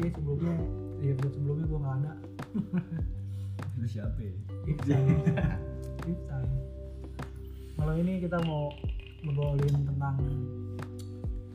ya 0.00 0.10
sebelumnya. 0.16 0.54
Di 1.00 1.04
episode 1.12 1.34
sebelumnya 1.36 1.66
gue 1.68 1.80
nggak 1.80 1.96
ada. 2.04 2.12
Lu 3.80 3.86
siapa 3.88 4.18
ya? 4.20 4.34
Ipsan 6.08 6.60
malam 7.80 7.96
ini 8.04 8.20
kita 8.20 8.36
mau 8.44 8.68
ngobrolin 9.24 9.72
tentang 9.88 10.20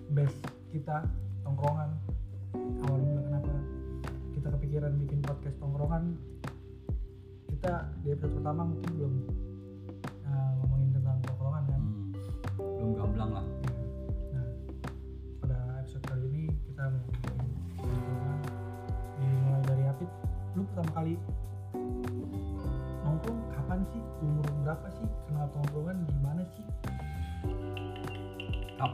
best 0.10 0.42
kita 0.74 1.06
tongkrongan. 1.46 1.94
Awal 2.82 2.98
mula 2.98 3.22
kenapa 3.30 3.54
kita 4.34 4.48
kepikiran 4.58 4.98
bikin 5.06 5.22
podcast 5.22 5.54
tongkrongan. 5.62 6.18
Kita 7.46 7.94
di 8.02 8.10
episode 8.10 8.42
pertama 8.42 8.66
mungkin 8.66 8.90
belum 8.98 9.14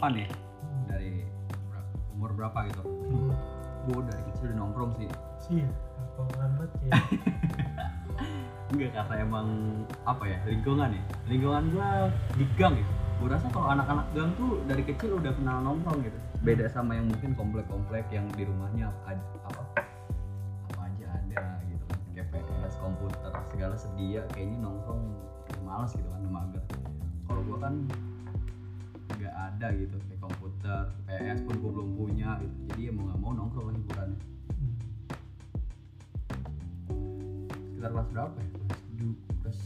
Kapan 0.02 0.26
ya? 0.26 0.30
Dari 0.90 1.14
umur 2.18 2.34
berapa 2.34 2.66
gitu? 2.74 2.82
hmm. 2.82 3.38
Gue 3.86 4.02
dari 4.10 4.22
kecil 4.34 4.50
udah 4.50 4.58
nongkrong 4.58 4.92
sih. 4.98 5.06
sih 5.38 5.62
tongkrongan 6.18 6.58
banget 6.58 6.72
ya 6.82 6.92
Enggak 8.74 8.92
karena 8.98 9.16
emang 9.22 9.48
apa 10.10 10.26
ya 10.26 10.42
lingkungan 10.50 10.90
ya. 10.98 11.04
Lingkungan 11.30 11.64
gua 11.70 12.10
di 12.34 12.50
gang 12.58 12.82
ya. 12.82 12.86
Gue 13.22 13.30
rasa 13.30 13.46
kalau 13.54 13.70
anak-anak 13.70 14.10
gang 14.18 14.34
tuh 14.42 14.66
dari 14.66 14.82
kecil 14.82 15.22
udah 15.22 15.38
kenal 15.38 15.62
nongkrong 15.62 16.02
gitu. 16.02 16.18
Beda 16.42 16.66
sama 16.66 16.98
yang 16.98 17.06
mungkin 17.06 17.38
komplek-komplek 17.38 18.10
yang 18.10 18.26
di 18.34 18.50
rumahnya 18.50 18.90
apa 19.06 19.22
apa, 19.54 19.86
apa 20.66 20.82
aja 20.82 21.14
ada 21.14 21.62
gitu 21.70 21.86
kan. 21.86 22.02
GPS, 22.18 22.74
komputer, 22.82 23.30
segala 23.54 23.78
sedia. 23.78 24.26
Kayaknya 24.34 24.66
nongkrong 24.66 25.14
malas 25.62 25.94
gitu 25.94 26.10
kan, 26.10 26.26
mager. 26.26 26.64
Kalau 27.30 27.46
gua 27.46 27.70
kan 27.70 27.86
nggak 29.42 29.58
ada 29.58 29.68
gitu 29.74 29.98
kayak 30.06 30.22
komputer, 30.22 30.84
PS 31.10 31.40
pun 31.42 31.56
gua 31.58 31.72
belum 31.74 31.90
punya 31.98 32.30
gitu. 32.38 32.56
Jadi 32.70 32.82
ya 32.86 32.92
mau 32.94 33.10
nggak 33.10 33.20
mau 33.20 33.32
nongkrong 33.34 33.66
kan 33.66 33.76
hiburannya. 33.76 34.20
Hmm. 34.52 34.76
sekitar 37.66 37.90
kelas 37.90 38.08
berapa 38.08 38.38
ya? 38.38 38.48
Kelas 38.54 38.82
du- 38.94 39.20
kelas 39.42 39.60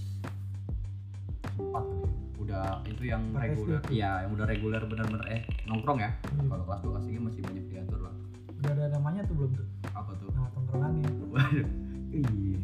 empat 1.55 1.83
ya. 1.85 2.07
Udah 2.37 2.65
itu 2.85 3.03
yang 3.03 3.23
reguler, 3.33 3.81
iya 3.91 4.23
yang 4.23 4.31
udah 4.31 4.45
reguler 4.45 4.79
bener-bener 4.81 5.27
eh 5.27 5.41
nongkrong 5.65 5.99
ya. 5.99 6.11
Hmm. 6.31 6.47
Kalau 6.47 6.63
kelas 6.63 6.79
dua 6.79 6.91
kelas 6.93 7.05
tiga 7.05 7.19
masih 7.21 7.41
banyak 7.43 7.65
diatur 7.67 7.99
lah. 8.01 8.15
udah 8.55 8.71
ada 8.71 8.85
namanya 8.95 9.21
tuh 9.27 9.35
belum 9.35 9.51
tuh 9.53 9.67
Apa 9.91 10.11
tuh? 10.15 10.31
nama 10.31 10.47
tongkrongannya 10.49 11.05
Waduh, 11.29 11.67
iya. 12.09 12.57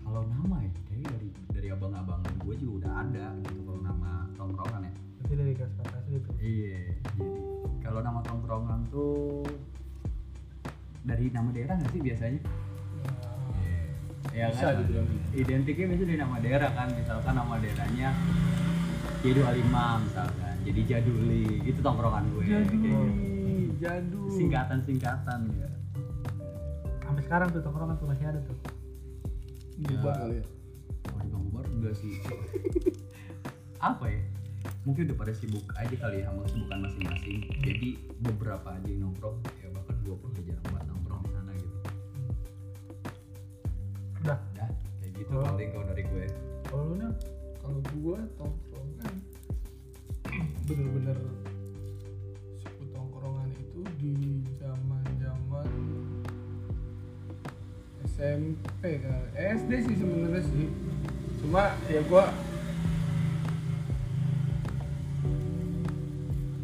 Kalau 0.00 0.22
nama 0.24 0.56
ya, 0.58 0.72
dari 0.88 1.04
dari 1.04 1.28
dari 1.52 1.68
abang-abangan 1.70 2.32
gue 2.40 2.54
juga 2.56 2.72
udah 2.80 2.92
ada 3.04 3.26
gitu 3.44 3.55
Iya, 6.46 6.78
jadi 7.10 7.32
kalau 7.82 8.00
nama 8.00 8.22
tongkrongan 8.22 8.86
tuh 8.86 9.42
dari 11.02 11.26
nama 11.30 11.50
daerah 11.50 11.74
nggak 11.74 11.90
sih 11.90 12.02
biasanya? 12.02 12.40
Ya 14.30 14.52
Bisa 14.52 14.68
kan? 14.68 14.84
dibilang 14.84 15.06
gitu. 15.08 15.26
Identiknya 15.42 15.84
biasanya 15.90 16.06
dari 16.06 16.20
nama 16.20 16.36
daerah 16.38 16.70
kan, 16.70 16.88
misalkan 16.92 17.34
nama 17.34 17.54
daerahnya 17.56 18.08
J25 19.24 19.74
misalkan, 20.06 20.54
jadi 20.62 20.80
Jaduli, 20.86 21.46
itu 21.64 21.80
tongkrongan 21.80 22.24
gue. 22.30 22.44
Kayak 22.44 22.64
gitu. 22.70 22.94
jadul. 23.76 24.28
Singkatan-singkatan 24.30 25.40
ya. 25.52 25.68
sampai 27.02 27.22
sekarang 27.22 27.48
tuh 27.50 27.62
tongkrongan 27.62 27.96
tuh 27.96 28.06
masih 28.06 28.24
ada 28.26 28.40
tuh 28.42 28.56
Bubar 29.78 30.10
Ya. 30.10 30.20
kali 30.20 30.34
ya. 30.36 30.44
Kalau 31.06 31.20
di 31.22 31.28
Bangkubar 31.28 31.64
enggak 31.68 31.94
sih. 31.96 32.12
Apa 33.88 34.04
ya? 34.08 34.20
Mungkin 34.86 35.10
udah 35.10 35.18
pada 35.18 35.32
sibuk 35.34 35.66
aja 35.74 35.94
kali 35.98 36.22
ya 36.22 36.30
sama 36.30 36.46
kesibukan 36.46 36.78
masing-masing. 36.86 37.36
Jadi 37.58 37.88
beberapa 38.22 38.68
aja 38.70 38.86
yang 38.86 39.10
nongkrong, 39.10 39.42
ya 39.58 39.66
bahkan 39.74 39.96
gue 40.06 40.14
pun 40.14 40.28
udah 40.30 40.44
jarang 40.46 40.66
banget 40.70 40.86
nongkrong 40.86 41.20
di 41.26 41.30
sana 41.34 41.50
gitu. 41.58 41.76
udah 44.22 44.38
Dah, 44.54 44.70
kayak 45.02 45.10
gitu 45.12 45.32
Oh. 45.34 45.42
paling 45.42 45.70
kalau 45.74 45.86
dari 45.90 46.02
gue. 46.06 46.24
kalau 46.64 46.82
lu 46.86 46.94
nih 46.96 47.10
Kalau 47.58 47.82
gua 47.98 48.18
tongkrongan 48.38 49.14
bener-bener 50.70 51.18
sebut 52.54 52.88
tongkrongan 52.94 53.50
itu 53.58 53.80
di 53.98 54.14
zaman-zaman 54.62 55.66
SMP 58.06 59.02
kan. 59.02 59.18
SD 59.34 59.70
sih 59.82 59.96
sebenarnya 59.98 60.42
sih. 60.46 60.70
Cuma 61.42 61.74
ya 61.90 62.06
gua 62.06 62.30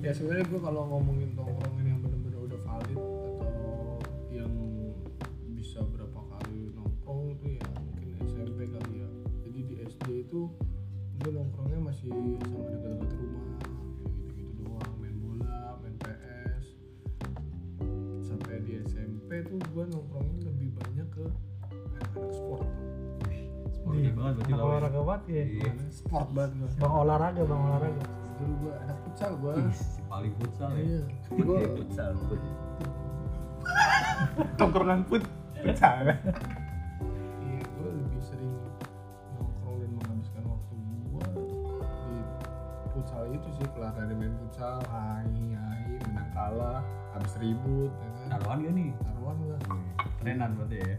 ya 0.02 0.12
sebenarnya 0.12 0.44
gua 0.50 0.60
kalau 0.68 0.82
ngomongin 0.90 1.31
futsal 29.12 29.32
Ih, 29.52 29.68
si 29.70 30.00
paling 30.02 30.32
futsal 30.34 30.72
ya. 30.72 30.80
iya 30.80 31.00
Gue 31.28 31.44
gue 31.44 31.60
futsal. 31.78 32.10
Put. 32.18 32.40
tongkrongan 34.56 35.04
put 35.04 35.22
futsal 35.54 36.02
iya 36.02 36.16
gue 37.62 37.88
lebih 37.88 38.20
sering 38.20 38.50
nongkrong 39.34 39.76
dan 39.78 39.90
menghabiskan 39.92 40.42
waktu 40.44 40.72
gue 41.06 41.26
di 42.02 42.18
futsal 42.90 43.22
itu 43.28 43.48
sih 43.52 43.66
kelar 43.70 43.92
dari 43.92 44.12
main 44.12 44.34
futsal 44.38 44.80
hai 44.88 45.28
hai 45.54 45.80
menang 46.02 46.28
kalah 46.32 46.80
habis 47.12 47.36
ribut 47.36 47.92
ya 47.92 48.08
kan 48.18 48.28
Taruhan 48.34 48.58
gak 48.60 48.72
nih? 48.74 48.90
taruhan 48.98 49.36
gue 49.38 49.56
Kerenan 50.18 50.50
berarti 50.56 50.76
ya. 50.78 50.96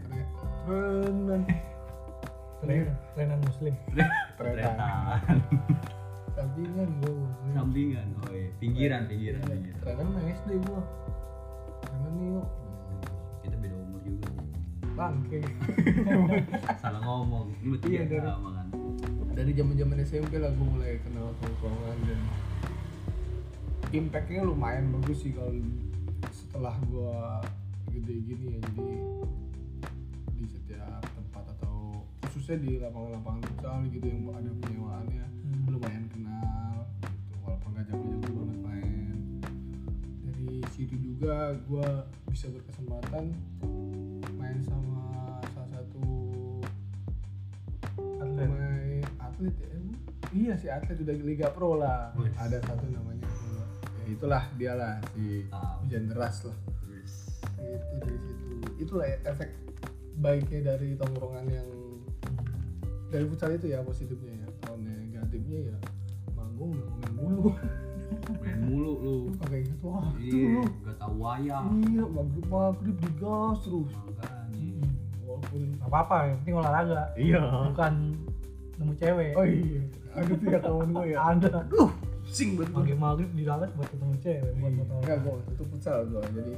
keren 0.64 1.16
keren 1.20 1.42
Tren- 2.60 2.96
trenan 3.12 3.38
muslim 3.42 3.74
Kerenan. 4.38 5.38
Sampingan 6.44 6.90
gue 7.00 7.14
Sampingan. 7.50 8.06
Oh 8.18 8.28
iya, 8.28 8.48
pinggiran, 8.58 9.02
pinggiran, 9.06 9.40
Iya, 9.40 9.48
pinggiran. 9.48 9.80
keren 9.80 10.08
mah 10.10 10.24
SD 10.28 10.50
gue 10.58 10.80
keren 11.82 12.12
nih 12.14 12.28
yuk 12.30 12.48
Kita 13.40 13.56
beda 13.58 13.76
umur 13.78 14.00
juga 14.02 14.28
bangke 14.94 15.40
Salah 16.82 17.00
ngomong. 17.00 17.46
Ini 17.54 17.66
berarti 17.70 17.88
Iya, 17.88 17.96
ya 17.96 18.04
dari- 18.10 18.28
sama 18.28 18.50
kan. 18.52 18.66
dari 19.34 19.50
zaman 19.52 19.74
zaman 19.74 19.96
SMP 20.00 20.32
lah 20.36 20.50
gue 20.50 20.66
mulai 20.68 20.92
kenal 21.00 21.32
tongkrongan 21.34 21.98
dan 22.04 22.20
impactnya 23.90 24.42
lumayan 24.42 24.90
bagus 24.92 25.22
sih 25.22 25.32
kalau 25.32 25.54
setelah 26.30 26.74
gue 26.84 27.14
gede 27.90 28.14
gini 28.22 28.44
ya 28.48 28.58
jadi 28.60 28.86
di 30.32 30.44
setiap 30.44 31.02
tempat 31.08 31.44
atau 31.52 31.98
khususnya 32.24 32.58
di 32.58 32.78
lapangan-lapangan 32.78 33.42
futsal 33.44 33.74
gitu 33.88 34.02
yang 34.04 34.22
ada 34.28 34.50
penyewaannya 34.56 35.13
jago-jago 37.94 38.42
banget 38.42 38.58
main 38.66 39.16
dari 40.26 40.50
situ 40.74 40.94
juga 40.98 41.54
gue 41.70 41.88
bisa 42.34 42.46
berkesempatan 42.50 43.24
main 44.34 44.58
sama 44.66 44.98
salah 45.54 45.70
satu 45.70 46.02
atlet. 48.18 48.48
Main 48.50 49.04
atlet 49.22 49.54
ya 49.54 49.68
iya 50.34 50.52
si 50.58 50.66
atlet 50.66 50.98
udah 50.98 51.14
liga 51.22 51.48
pro 51.54 51.78
lah. 51.78 52.10
Wih. 52.18 52.30
ada 52.34 52.58
satu 52.66 52.84
namanya. 52.90 53.22
Ya 54.02 54.04
itulah 54.10 54.42
dia 54.58 54.72
lah 54.74 54.98
si 55.14 55.46
Ah, 55.54 55.78
hujan 55.80 56.10
deras 56.10 56.42
lah. 56.44 56.56
Terus. 56.82 57.12
itu 57.62 57.96
dari 58.02 58.18
situ. 58.18 58.46
Itulah 58.82 59.06
ya 59.06 59.18
efek 59.30 59.50
baiknya 60.18 60.74
dari 60.74 60.98
tongkrongan 60.98 61.46
yang 61.48 61.68
dari 63.14 63.24
futsal 63.30 63.54
itu 63.54 63.70
ya 63.70 63.78
positifnya 63.86 64.42
ya 64.42 64.48
kalau 64.66 64.78
negatifnya 64.82 65.70
ya 65.70 65.76
mulu. 67.24 67.48
Main 68.38 68.58
mulu 68.62 68.92
lu. 69.00 69.16
kayak 69.42 69.64
gitu 69.66 69.84
wah 69.86 70.06
itu 70.20 70.36
Iya, 70.36 70.48
lu. 70.52 70.62
gak 70.84 70.96
tau 70.96 71.14
wayang. 71.16 71.66
iya 71.82 72.04
maghrib 72.06 72.46
maghrib 72.46 72.96
digas 73.00 73.58
terus. 73.60 73.90
Makanya. 73.90 74.86
walaupun 75.24 75.60
Gak 75.74 75.88
apa-apa 75.88 76.16
yang 76.24 76.36
penting 76.40 76.54
olahraga. 76.54 77.02
Iya. 77.16 77.40
Bukan 77.72 77.92
nemu 78.74 78.92
cewek. 78.94 79.32
Oh 79.34 79.44
iya. 79.44 79.82
Ada 80.14 80.32
tuh 80.32 80.46
ya 80.46 80.58
kawan 80.60 80.88
gue 80.90 81.04
ya. 81.08 81.18
Ada. 81.24 81.48
Aduh 81.64 81.90
pusing 82.24 82.56
banget 82.56 82.72
maghrib 82.72 82.98
maghrib 82.98 83.30
di 83.32 83.44
dalam 83.44 83.68
buat 83.70 83.84
ketemu 83.86 84.14
cewek 84.18 84.50
buat 84.54 84.64
Iya. 84.64 84.78
motor 84.80 84.96
Enggak, 84.98 85.18
gue 85.20 85.34
itu 85.44 85.62
futsal 85.68 85.98
gue 86.04 86.22
jadi 86.32 86.52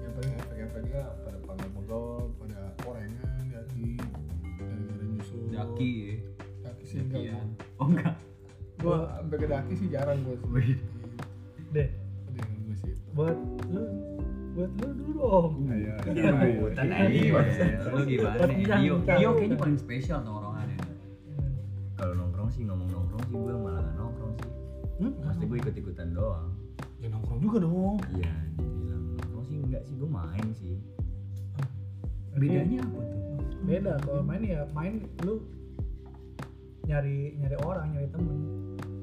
yang 0.00 0.12
paling 0.16 0.32
efek-efeknya 0.34 1.02
pada 1.20 1.38
pagi 1.44 1.66
ngobrol 1.70 2.08
pada 2.34 2.60
orengan 2.82 3.36
jaki 3.46 3.88
gara-gara 4.56 5.04
nyusul. 5.06 5.42
Daki 5.52 5.90
ya. 5.92 6.14
daki 6.60 6.82
sih 6.84 6.98
enggak 7.00 7.36
Oh 7.76 7.86
enggak. 7.86 8.14
Gua 8.80 8.98
sampai 9.20 9.36
ke 9.38 9.46
daki 9.46 9.74
sih 9.76 9.88
jarang 9.92 10.18
gua 10.24 10.36
sih. 10.40 10.76
Deh. 11.70 11.88
Udah 12.32 12.44
gua 12.44 12.76
sih. 12.80 12.94
Buat 13.14 13.38
lu 13.70 13.82
buat 14.50 14.70
lu 14.82 14.88
dulu 14.96 15.12
dong. 15.14 15.52
Ayo, 15.70 15.94
Dio. 16.10 17.38
Lu 17.94 18.00
gimana 18.04 18.44
Dio, 18.50 18.56
Ijang. 18.58 18.80
Dio 19.06 19.30
kayaknya 19.38 19.56
paling 19.60 19.78
spesial 19.78 20.18
tongkrongannya. 20.26 20.78
kalau 22.00 22.16
nongkrong 22.16 22.48
sih 22.48 22.64
ngomong 22.64 22.88
nongkrong 22.88 23.22
sih 23.28 23.36
gue 23.36 23.56
malah 23.60 23.84
gak 23.84 23.96
nongkrong 24.00 24.32
sih. 24.40 24.50
Hmm? 25.00 25.12
pasti 25.20 25.44
gue 25.44 25.58
ikut 25.60 25.74
ikutan 25.76 26.08
doang. 26.16 26.48
Ya 26.98 27.08
nongkrong 27.12 27.40
juga 27.44 27.58
dong. 27.60 27.96
Iya 28.16 28.32
dibilang 28.56 29.04
nongkrong 29.20 29.44
sih 29.44 29.56
enggak 29.60 29.82
sih 29.84 29.94
gue 30.00 30.08
main 30.08 30.46
sih. 30.56 30.76
Bedanya 32.34 32.80
apa 32.88 33.00
tuh? 33.04 33.20
beda 33.60 34.00
kalau 34.02 34.22
main 34.24 34.42
ya 34.42 34.64
main 34.72 35.04
lu 35.22 35.44
nyari 36.88 37.36
nyari 37.36 37.56
orang 37.60 37.92
nyari 37.92 38.08
temen 38.08 38.38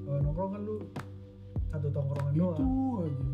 kalau 0.08 0.24
nongkrong 0.24 0.52
kan 0.56 0.62
lu 0.64 0.76
satu 1.68 1.88
tongkrongan 1.92 2.32
itu 2.32 2.40
doang. 2.40 2.56
aja. 3.04 3.26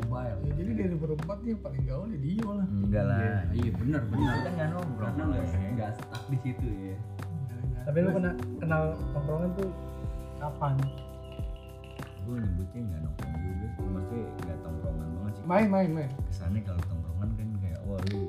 Mobile. 0.00 0.38
ya 0.46 0.52
jadi 0.54 0.70
dari 0.78 0.96
berempat 0.96 1.38
nih 1.42 1.50
yang 1.50 1.62
paling 1.66 1.82
gaul 1.90 2.06
ya 2.06 2.18
Dio 2.22 2.50
lah. 2.54 2.66
Enggak 2.70 3.04
lah. 3.10 3.18
Iya. 3.50 3.70
Benar 3.74 4.02
benar. 4.06 4.34
kita 4.38 4.50
nggak 4.54 4.68
nongkrong. 4.70 5.10
Karena 5.10 5.24
nggak 5.26 5.74
nggak 5.74 5.90
stuck 5.98 6.24
di 6.30 6.38
situ 6.46 6.66
ya. 6.70 6.96
tapi 7.80 7.96
lu 8.04 8.10
kena 8.12 8.30
kenal 8.62 8.82
tongkrongan 9.10 9.50
tuh 9.58 9.70
kapan? 10.38 10.74
Gue 12.22 12.36
nyebutnya 12.38 12.80
nggak 12.86 13.00
nongkrong 13.02 13.34
juga 13.42 13.66
maksudnya 13.90 14.24
nggak 14.46 14.58
tongkrongan 14.62 15.08
banget 15.18 15.32
sih. 15.34 15.44
Main 15.50 15.66
main 15.66 15.90
main. 15.90 16.10
Kesannya 16.30 16.60
kalau 16.62 16.82
tongkrongan 16.86 17.28
kan 17.34 17.48
kayak 17.58 17.80
wah 17.90 18.00
lu 18.14 18.22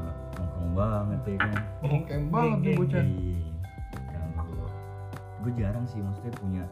anak 0.00 0.16
nongkrong 0.40 0.70
banget 0.72 1.20
ya 1.28 1.36
kan. 1.44 1.56
Bongkem 1.84 2.22
banget 2.32 2.58
nih 2.64 2.74
bocah. 2.80 3.04
Iya. 3.04 3.33
Gue 5.44 5.52
jarang 5.60 5.84
sih 5.84 6.00
maksudnya 6.00 6.32
punya 6.40 6.64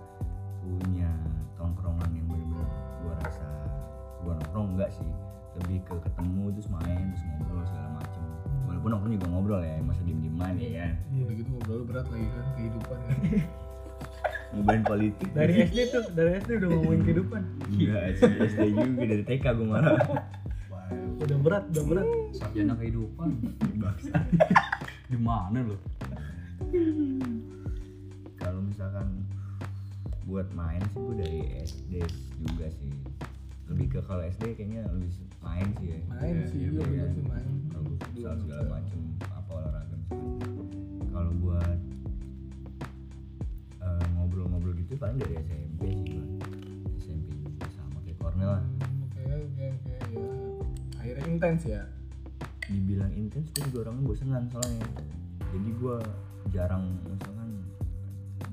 punya 0.65 1.11
tongkrongan 1.61 2.09
yang 2.17 2.25
bener-bener 2.25 2.69
gue 3.05 3.13
rasa 3.21 3.45
gue 4.25 4.33
nongkrong 4.33 4.69
enggak 4.73 4.91
sih. 4.97 5.09
Lebih 5.61 5.85
ke 5.85 5.95
ketemu 6.01 6.57
terus 6.57 6.69
main 6.73 7.13
terus 7.13 7.23
ngobrol 7.29 7.65
segala 7.69 7.89
macem. 8.01 8.23
Walaupun 8.65 8.89
nongkrong 8.97 9.13
juga 9.21 9.29
ngobrol 9.29 9.61
ya 9.61 9.77
masa 9.85 10.01
diem 10.09 10.25
dieman 10.25 10.57
ya 10.57 10.71
kan? 10.81 10.93
Udah 11.13 11.35
gitu 11.37 11.49
ngobrol 11.53 11.83
berat 11.85 12.07
lagi 12.09 12.27
kan 12.33 12.47
kehidupan 12.57 12.99
kan. 13.05 13.19
Ngobrolin 14.53 14.85
politik. 14.85 15.29
Dari 15.33 15.53
SD 15.65 15.79
tuh 15.93 16.05
dari 16.13 16.31
SD 16.41 16.51
udah 16.61 16.69
ngomongin 16.73 17.01
kehidupan. 17.09 17.43
Enggak 17.69 18.03
sih 18.17 18.33
SD 18.57 18.61
juga 18.73 19.05
dari 19.05 19.25
TK 19.29 19.45
gue 19.53 19.67
malah. 19.69 20.01
Udah 21.23 21.39
berat 21.39 21.65
udah 21.71 21.85
berat. 21.87 22.09
Sarjana 22.35 22.75
kehidupan. 22.77 23.31
Di 25.09 25.17
mana 25.17 25.59
lu? 25.65 25.77
Misalkan 28.73 29.09
buat 30.25 30.49
main 30.55 30.81
sih 30.89 30.99
gue 30.99 31.17
dari 31.19 31.41
SD 31.61 31.93
juga 32.41 32.67
sih. 32.73 32.93
Lebih 33.69 33.87
ke 33.89 34.01
kalau 34.03 34.25
SD 34.25 34.57
kayaknya 34.57 34.89
lebih 34.89 35.13
main 35.39 35.67
sih 35.77 35.89
ya. 35.93 35.99
Main 36.09 36.35
Iya, 36.35 36.47
sih 36.49 36.59
iya, 36.63 36.71
iya 36.83 37.05
kan? 37.05 37.11
sih 37.13 37.25
main. 37.25 37.47
Kalau 37.69 37.83
gue 37.85 37.97
futsal 38.01 38.35
segala 38.41 38.65
macem 38.71 38.99
apa 39.29 39.51
olahraga 39.53 39.95
misalkan. 39.95 40.41
Kalau 41.07 41.33
buat 41.37 41.79
eh, 43.79 44.05
ngobrol-ngobrol 44.17 44.75
gitu 44.79 44.95
paling 44.97 45.19
dari 45.19 45.35
SMP 45.39 45.83
sih 45.93 46.07
gue 46.09 46.25
SMP 46.97 47.27
juga 47.43 47.67
sama 47.71 47.99
kayak 48.01 48.17
Cornel 48.17 48.49
lah. 48.51 48.63
Hmm, 48.63 49.05
oke 49.05 49.21
oke 49.21 49.65
oke 49.69 49.93
ya 49.93 50.25
akhirnya 50.97 51.25
intens 51.29 51.63
ya? 51.67 51.83
Dibilang 52.65 53.13
intens 53.13 53.51
gue 53.51 53.63
juga 53.69 53.79
orangnya 53.85 54.05
bosenan 54.07 54.45
soalnya. 54.49 54.87
Jadi 55.53 55.71
gue 55.77 55.97
jarang 56.51 56.85
misalkan 57.05 57.42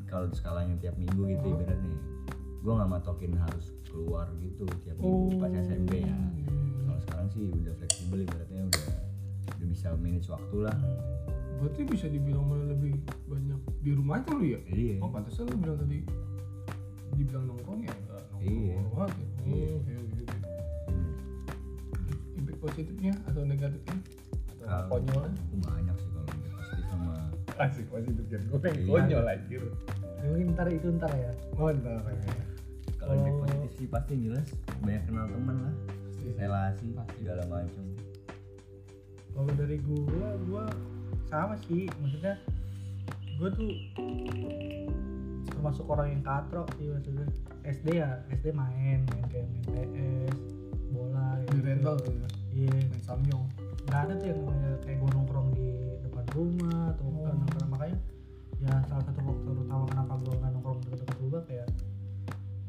kalau 0.10 0.26
skalanya 0.32 0.76
tiap 0.78 0.96
minggu 0.96 1.22
gitu 1.30 1.46
Oh. 1.46 1.56
ibaratnya 1.56 1.96
gue 2.60 2.74
nggak 2.74 2.92
matokin 2.92 3.34
harus 3.34 3.66
keluar 3.86 4.28
gitu 4.38 4.66
tiap 4.82 4.98
Oh. 5.00 5.30
minggu 5.30 5.40
pas 5.40 5.54
SMP 5.56 6.02
ya 6.02 6.12
Hmm. 6.12 6.84
kalau 6.84 7.00
sekarang 7.00 7.28
sih 7.30 7.44
udah 7.48 7.74
fleksibel 7.76 8.20
ibaratnya 8.20 8.62
udah 8.66 8.86
udah 9.56 9.68
bisa 9.68 9.88
manage 9.96 10.28
waktu 10.28 10.58
lah 10.62 10.78
berarti 11.60 11.82
bisa 11.84 12.08
dibilang 12.08 12.46
malah 12.46 12.68
lebih 12.70 12.96
banyak 13.26 13.60
di 13.80 13.92
rumah 13.92 14.18
aja 14.18 14.32
lu 14.32 14.46
ya 14.46 14.60
iya 14.66 14.96
oh 14.98 15.08
pantesan 15.08 15.46
lu 15.46 15.56
bilang 15.58 15.78
tadi 15.78 15.98
dibilang 17.12 17.44
nongkrong 17.46 17.82
ya 17.82 17.94
enggak 17.94 18.22
nongkrong 18.30 18.60
Iya. 18.60 18.76
banget 18.90 19.14
ya 19.14 19.28
oh, 19.28 19.44
Iya. 19.46 19.68
oke 19.70 19.92
oke 19.94 20.14
oke 20.16 20.38
impact 22.36 22.60
positifnya 22.62 23.14
atau 23.26 23.42
negatifnya 23.44 23.98
atau 24.50 24.66
Kalau- 24.66 24.88
konyolnya 24.90 25.42
banyak 25.60 25.96
sih 25.98 26.10
kalau 26.10 26.26
positif 26.30 26.86
sama 26.88 27.14
asik 27.58 27.86
positif 27.90 28.24
gue 28.24 28.40
Iya. 28.40 28.88
konyol 28.88 29.26
anjir 29.28 29.62
Ya, 29.62 29.99
mungkin 30.22 30.48
ntar 30.54 30.68
itu 30.68 30.88
ntar 30.96 31.12
ya. 31.12 31.32
Oh 31.56 31.70
entar 31.70 32.00
kalau 32.00 33.16
impact 33.16 33.32
Kalau- 33.32 33.40
positif 33.42 33.72
sih 33.76 33.88
pasti 33.88 34.12
yang 34.14 34.24
jelas 34.28 34.48
banyak 34.80 35.04
kenal 35.06 35.26
temen 35.28 35.58
lah. 35.62 35.76
Pasti. 35.88 36.28
Relasi 36.36 36.88
segala 37.16 37.44
macam 37.48 37.86
kalau 39.30 39.52
dari 39.56 39.78
gua 39.80 40.30
gua 40.44 40.64
sama 41.26 41.56
sih. 41.64 41.88
Maksudnya 42.02 42.36
gua 43.40 43.50
tuh 43.50 43.72
termasuk 45.48 45.86
orang 45.88 46.08
yang 46.12 46.24
katrok 46.24 46.68
sih 46.76 46.88
maksudnya. 46.88 47.28
SD 47.64 47.88
ya 48.00 48.20
SD 48.32 48.52
main 48.52 49.04
main 49.06 49.24
kayak 49.28 49.48
main 49.48 49.64
PS 49.64 50.36
bola 50.90 51.38
di 51.40 51.46
gitu. 51.54 51.64
rental 51.64 51.96
tuh 52.00 52.12
ya? 52.12 52.28
Iya. 52.52 52.78
Main 52.84 53.02
samyong. 53.02 53.46
Nggak 53.86 54.00
ada 54.06 54.14
tuh 54.18 54.28
yang 54.28 54.40
namanya 54.44 54.72
kayak 54.84 54.98
gua 55.00 55.10
nongkrong 55.14 55.48
di 55.54 55.68
depan 56.04 56.26
rumah 56.36 56.82
atau 56.92 57.06
Oh. 57.08 57.32
nongkrong 57.32 57.70
makanya 57.70 57.98
ya 58.60 58.74
salah 58.86 59.04
satu 59.04 59.20
faktor 59.22 59.56
utama 59.58 59.84
kenapa 59.88 60.14
gua 60.18 60.34
nggak 60.36 60.52
nongkrong 60.52 60.80
dekat-dekat 60.84 61.18
rumah 61.20 61.42
kayak 61.44 61.68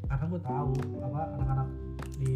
karena 0.07 0.25
gua 0.27 0.41
tahu 0.41 0.73
apa 1.01 1.21
anak-anak 1.35 1.69
di 2.15 2.33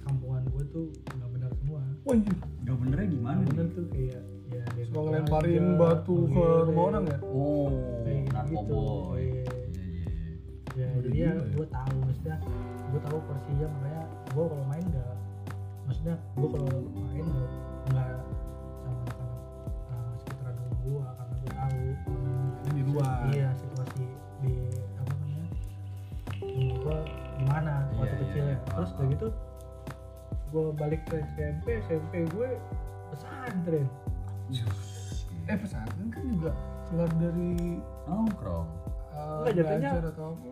kampungan 0.00 0.42
gua 0.48 0.62
tuh 0.68 0.86
nggak 1.08 1.30
benar 1.30 1.50
semua 1.54 1.78
anjir 2.08 2.34
Udah 2.58 2.74
benernya 2.76 3.08
gimana 3.08 3.36
nggak 3.36 3.48
benar 3.48 3.64
nih? 3.64 3.74
tuh 3.74 3.86
kayak 3.88 4.20
ya 4.48 4.62
dia 4.72 4.84
suka 4.84 4.98
ngelemparin 5.02 5.60
aja, 5.62 5.76
batu 5.76 6.16
ke 6.26 6.44
rumah 6.64 6.84
orang 6.88 7.04
ya 7.04 7.18
Oh, 7.22 7.68
kayak 8.02 8.20
gitu. 8.48 8.80
Iya. 9.12 9.18
Iya 9.18 9.28
iya. 9.28 9.44
ya 10.74 10.86
Udah 10.88 11.02
jadi 11.04 11.18
ya 11.18 11.30
ya. 11.30 11.42
gue 11.52 11.66
tahu 11.68 11.94
maksudnya 12.00 12.36
gue 12.88 13.00
tahu 13.02 13.18
porsinya 13.20 13.66
makanya 13.68 14.02
gue 14.28 14.44
kalau 14.44 14.64
main 14.66 14.84
nggak 14.84 15.14
maksudnya 15.84 16.14
gue 16.32 16.48
kalau 16.48 16.68
main 16.96 17.24
nggak 17.24 17.50
Iya 23.28 23.48
situasi 23.54 24.02
di 24.38 24.52
apa 24.94 25.12
namanya 25.12 25.46
gue 26.48 26.98
gimana 27.36 27.72
waktu 27.92 28.06
Iya, 28.08 28.20
kecil 28.20 28.36
iya, 28.36 28.44
ya 28.44 28.50
iya. 28.50 28.58
terus 28.68 28.90
Ah, 28.90 28.96
udah 28.96 29.06
gitu 29.08 29.26
gue 30.48 30.64
balik 30.74 31.02
ke 31.04 31.16
SMP 31.28 31.66
SMP 31.84 32.12
gue 32.26 32.48
pesantren. 33.08 33.86
Eh 35.44 35.56
pesantren 35.56 36.08
kan 36.08 36.24
juga 36.26 36.50
keluar 36.84 37.10
dari 37.14 37.52
Nongkrong. 38.04 38.68
uh, 39.10 39.44
Enggak, 39.44 39.52
jatuhnya- 39.54 39.92
belajar 39.92 40.04
atau 40.08 40.26
apa? 40.30 40.48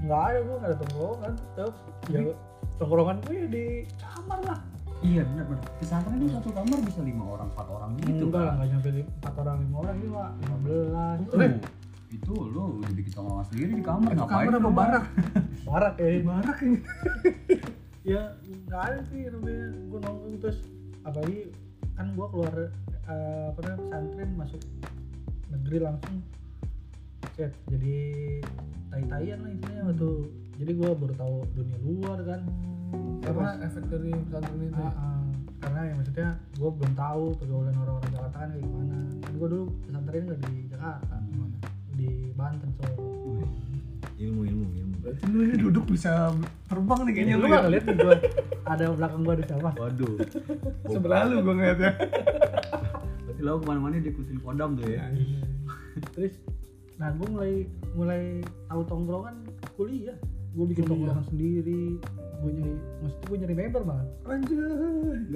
Nggak 0.00 0.20
ada 0.22 0.38
gue 0.38 0.54
nggak 0.54 0.70
ada 0.70 0.78
tongkrongan 0.78 1.32
tetap 1.36 1.72
ya 2.06 2.20
tongkrongan 2.74 3.16
gue 3.20 3.34
ya 3.34 3.46
di 3.48 3.64
kamar 3.94 4.38
lah. 4.42 4.58
Iya 5.00 5.20
benar 5.26 5.44
benar. 5.44 5.64
Pesantren 5.76 6.16
itu 6.16 6.28
satu 6.32 6.48
kamar 6.50 6.78
bisa 6.80 7.00
lima 7.00 7.24
orang, 7.26 7.48
empat 7.52 7.66
orang 7.68 7.90
gitu. 8.00 8.24
Enggak 8.24 8.40
lah 8.40 8.48
kan. 8.48 8.56
nggak 8.56 8.68
nyampe 8.72 8.88
empat 9.04 9.34
orang 9.38 9.56
lima 9.60 9.76
orang 9.78 9.94
ini 9.94 10.08
pak 10.08 10.28
lima 10.40 10.56
belas. 10.58 11.16
Tuh, 11.20 11.38
itu 12.14 12.34
lo 12.34 12.78
udah 12.78 12.90
bikin 12.94 13.12
tongkrongan 13.12 13.46
sendiri 13.50 13.70
di 13.74 13.84
kamar 13.84 14.10
itu 14.14 14.22
ngapain? 14.22 14.46
kamar 14.46 14.54
apa 14.54 14.62
lu? 14.62 14.70
barak? 14.70 15.04
Barak 15.68 15.94
ya 15.96 16.08
barak 16.20 16.58
ini 16.60 16.78
ya 18.12 18.22
nggak 18.68 18.82
ada 18.84 19.00
sih 19.08 19.20
namanya. 19.32 19.66
Gue 19.88 19.98
nongkrong 20.04 20.36
terus 20.44 20.58
apalagi 21.08 21.40
kan 21.96 22.06
gue 22.12 22.26
keluar 22.28 22.54
eh, 23.08 23.44
apa 23.48 23.58
namanya 23.64 23.80
pesantren 23.88 24.30
masuk 24.36 24.62
negeri 25.48 25.78
langsung. 25.80 26.16
Set 27.34 27.50
jadi 27.66 27.98
tai-taian 28.92 29.38
lah 29.40 29.50
istilahnya 29.50 29.82
waktu 29.90 30.10
jadi 30.60 30.72
gue 30.76 30.90
baru 30.94 31.14
tahu 31.16 31.36
dunia 31.56 31.78
luar 31.80 32.18
kan. 32.28 32.40
Karena 33.24 33.50
efek 33.64 33.84
dari 33.88 34.12
pesantren 34.12 34.60
itu 34.62 34.78
ya? 34.78 34.92
Ah. 34.92 35.20
karena 35.64 35.80
ya 35.88 35.94
maksudnya 35.96 36.28
gue 36.60 36.70
belum 36.76 36.92
tahu 36.92 37.24
pergaulan 37.40 37.72
orang-orang 37.72 38.12
Jakarta 38.12 38.36
kan 38.36 38.48
kayak 38.52 38.64
gimana. 38.68 38.96
Kan 39.24 39.32
gue 39.32 39.48
dulu 39.48 39.64
pesantren 39.88 40.22
nggak 40.28 40.40
di 40.44 40.54
Jakarta. 40.68 41.14
Gimana? 41.24 41.56
Di 41.94 42.34
Banten 42.34 42.70
so 42.78 43.04
ilmu 44.18 44.42
ilmu 44.46 44.66
ilmu. 44.70 44.94
Berarti 45.02 45.22
lu 45.28 45.38
ini 45.42 45.56
duduk 45.58 45.84
bisa 45.90 46.32
terbang 46.70 47.00
nih 47.06 47.12
kayaknya. 47.12 47.34
Lu 47.36 47.42
lu 47.44 47.46
nggak 47.50 47.64
ngeliat 47.66 47.84
nih 47.84 47.96
gue 47.98 48.16
ada 48.64 48.84
belakang 48.94 49.20
gue 49.22 49.34
di 49.34 49.44
siapa? 49.44 49.70
Waduh. 49.76 50.14
Sebelah 50.88 51.20
lu 51.28 51.34
gue 51.42 51.54
ngeliatnya. 51.54 51.92
Berarti 53.26 53.42
lo 53.42 53.52
ke 53.60 53.64
mana-mana 53.66 53.94
diikutin 54.00 54.38
kodam 54.40 54.78
tuh 54.78 54.86
ya. 54.88 55.04
terus 56.14 56.34
nah 56.94 57.10
gue 57.10 57.26
mulai 57.26 57.52
mulai 57.94 58.22
tahu 58.70 58.80
tongkrongan 58.86 59.36
kuliah. 59.74 60.16
Gue 60.54 60.64
bikin 60.70 60.86
iya. 60.86 60.90
tongkrongan 60.94 61.24
sendiri. 61.28 61.84
Gue 62.38 62.50
nyari 62.54 62.74
maksudnya 63.02 63.26
gue 63.26 63.36
nyari 63.42 63.54
member 63.58 63.82
banget 63.82 64.08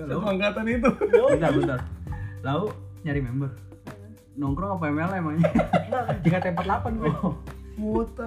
lo. 0.07 0.23
angkatan 0.23 0.65
itu. 0.71 0.91
bentar 1.35 1.51
bentar. 1.53 1.81
Lalu 2.47 2.67
nyari 3.03 3.21
member 3.23 3.51
nongkrong 4.39 4.79
apa 4.79 4.85
ML 4.87 5.11
emangnya? 5.13 5.51
Tiga 6.21 6.39
tempat 6.39 6.65
delapan 6.65 6.93
gue 6.97 7.13
Wota. 7.79 8.27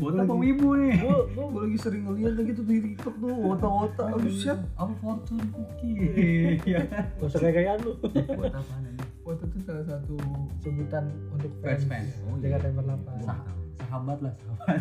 Buat 0.00 0.14
apa 0.18 0.34
wibu 0.34 0.74
nih. 0.74 0.94
Gue 1.30 1.60
lagi 1.60 1.78
sering 1.78 2.02
ngeliat 2.04 2.34
lagi 2.34 2.50
tuh 2.52 2.64
di 2.64 2.76
TikTok 2.82 3.14
tuh 3.16 3.30
wota-wota. 3.36 4.04
Oh 4.10 4.22
shit. 4.26 4.58
apa 4.74 4.92
fortune 4.98 5.42
cookie 5.50 6.58
Iya. 6.66 6.86
gak 7.18 7.26
usah 7.26 7.38
kayak 7.38 7.54
gayaan 7.54 7.78
lu. 7.82 7.92
Buat 8.34 8.54
apa 8.56 8.74
nih? 8.82 8.94
Wota 9.22 9.44
tuh 9.46 9.60
salah 9.62 9.84
satu 9.86 10.16
sebutan 10.58 11.04
untuk 11.30 11.50
Fans, 11.62 11.84
fans. 11.86 12.10
Oh, 12.26 12.34
iya. 12.38 12.58
tempat 12.58 12.82
delapan. 12.82 13.14
Sah- 13.22 13.44
sahabat 13.80 14.18
lah 14.20 14.34
sahabat 14.36 14.78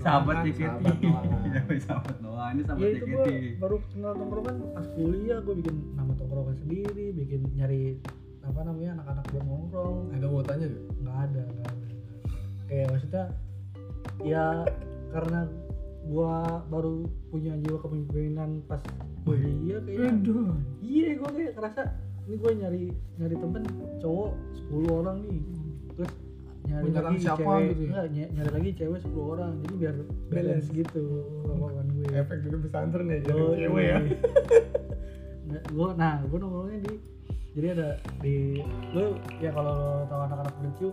Sahabat. 0.00 0.34
JKT 0.46 0.84
sahabat 1.82 2.16
Noah. 2.22 2.46
Iya, 2.46 2.54
ini 2.54 2.60
ya 2.60 2.64
sahabat 2.64 2.86
itu 2.86 3.04
JKT 3.04 3.10
gue 3.10 3.24
baru 3.58 3.76
kenal 3.90 4.12
tongkrongan 4.14 4.56
pas 4.70 4.86
kuliah 4.92 5.38
gue 5.40 5.54
bikin 5.56 5.76
nama 5.92 6.12
tongkrongan 6.14 6.56
sendiri 6.56 7.06
bikin 7.12 7.40
nyari 7.52 7.98
apa 8.46 8.60
namanya 8.62 8.90
anak-anak 8.96 9.24
buat 9.28 9.44
nongkrong. 9.44 9.96
Ada 10.12 10.26
wotanya 10.26 10.66
gak? 10.66 10.84
nggak 10.96 11.16
ada 11.22 11.42
nggak 11.44 11.66
ada 11.66 11.86
kayak 12.66 12.86
maksudnya 12.90 13.24
ya 14.22 14.46
karena 15.10 15.40
gua 16.04 16.34
baru 16.66 16.94
punya 17.28 17.52
jiwa 17.58 17.78
kepemimpinan 17.78 18.50
pas 18.64 18.82
kuliah 19.22 19.78
kayak 19.82 20.18
iya 20.80 21.08
gua 21.14 21.30
kayak 21.30 21.52
ngerasa 21.54 21.82
ini 22.26 22.34
gue 22.36 22.52
nyari 22.58 22.82
nyari 23.22 23.34
temen 23.38 23.62
cowok 24.02 24.30
10 24.66 24.98
orang 24.98 25.16
nih. 25.22 25.38
Terus 25.94 26.12
nyari 26.66 26.84
Menyerang 26.90 27.06
lagi 27.06 27.22
siapa 27.22 27.38
cewek 27.38 27.62
gitu 27.70 27.78
ya? 27.78 27.86
enggak, 27.86 28.06
ny- 28.10 28.30
nyari 28.34 28.50
lagi 28.50 28.70
cewek 28.74 28.98
10 28.98 29.30
orang. 29.30 29.50
Jadi 29.62 29.74
biar 29.78 29.94
balance 30.26 30.68
gitu 30.74 31.04
lawan 31.46 31.86
gue 31.86 32.06
Efek 32.10 32.38
dari 32.42 32.58
pesantren 32.58 33.06
ya 33.06 33.18
jadi 33.22 33.38
Oh, 33.38 33.54
cewek 33.54 33.84
ya. 33.84 33.98
Nah, 35.46 35.62
gua 35.70 35.94
nah 35.94 36.18
gua 36.26 36.38
nongkrongnya 36.42 36.78
di 36.82 36.94
jadi 37.56 37.72
ada 37.72 37.88
di 38.20 38.60
lu 38.92 39.16
ya 39.40 39.48
kalau 39.48 40.04
tahu 40.12 40.20
anak-anak 40.28 40.54
bercu 40.60 40.88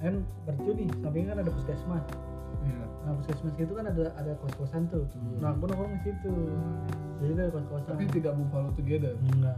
kan 0.00 0.24
bercu 0.48 0.70
nih 0.72 0.88
sampingnya 1.04 1.36
kan 1.36 1.38
ada 1.44 1.52
puskesmas. 1.52 2.04
Iya. 2.64 2.84
nah 3.04 3.12
puskesmas 3.20 3.54
itu 3.60 3.72
kan 3.72 3.84
ada 3.88 4.12
ada 4.16 4.32
kos 4.40 4.52
kosan 4.56 4.88
tuh 4.88 5.04
nah 5.40 5.52
gua 5.60 5.68
nongkrong 5.68 6.00
di 6.00 6.00
situ. 6.08 6.32
Jadi 7.20 7.30
itu 7.36 7.40
ada 7.44 7.52
kos 7.52 7.66
kosan 7.68 7.92
Tapi 7.92 8.04
tidak 8.08 8.32
buffalo 8.40 8.72
together. 8.72 9.12
enggak. 9.36 9.56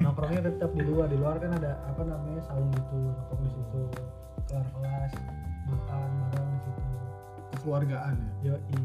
Nongkrongnya 0.00 0.40
tetap 0.48 0.70
di 0.72 0.82
luar. 0.88 1.12
Di 1.12 1.16
luar 1.20 1.36
kan 1.36 1.52
ada 1.60 1.76
apa 1.92 2.02
namanya 2.08 2.40
saung 2.48 2.72
gitu. 2.72 2.96
Nongkrong 2.96 3.40
di 3.44 3.50
situ. 3.52 3.80
Kelar 4.48 4.66
kelas 4.72 5.12
makan 5.68 6.08
bareng 6.32 6.48
di 6.48 6.60
situ. 6.64 6.82
Kekeluargaan 7.52 8.16
ya. 8.40 8.56
yoi 8.56 8.80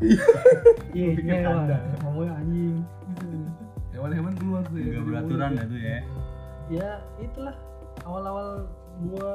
iya 0.00 1.08
iya. 1.14 1.78
ngomongnya 2.06 2.34
anjing. 2.38 2.76
Hewan-hewan 3.90 4.34
keluar 4.38 4.62
tuh 4.70 4.78
ya. 4.78 4.86
dari 4.94 5.02
beraturan 5.02 5.50
dah 5.58 5.66
tuh 5.66 5.80
ya. 5.80 5.98
Ya 6.70 6.90
itulah. 7.18 7.56
Awal-awal 8.06 8.48
gua 9.10 9.30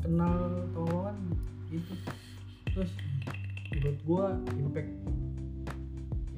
kenal 0.00 0.34
tongkrongan 0.72 1.16
itu. 1.68 1.92
Terus 2.72 2.92
menurut 3.68 3.98
gua 4.08 4.24
impact 4.56 4.92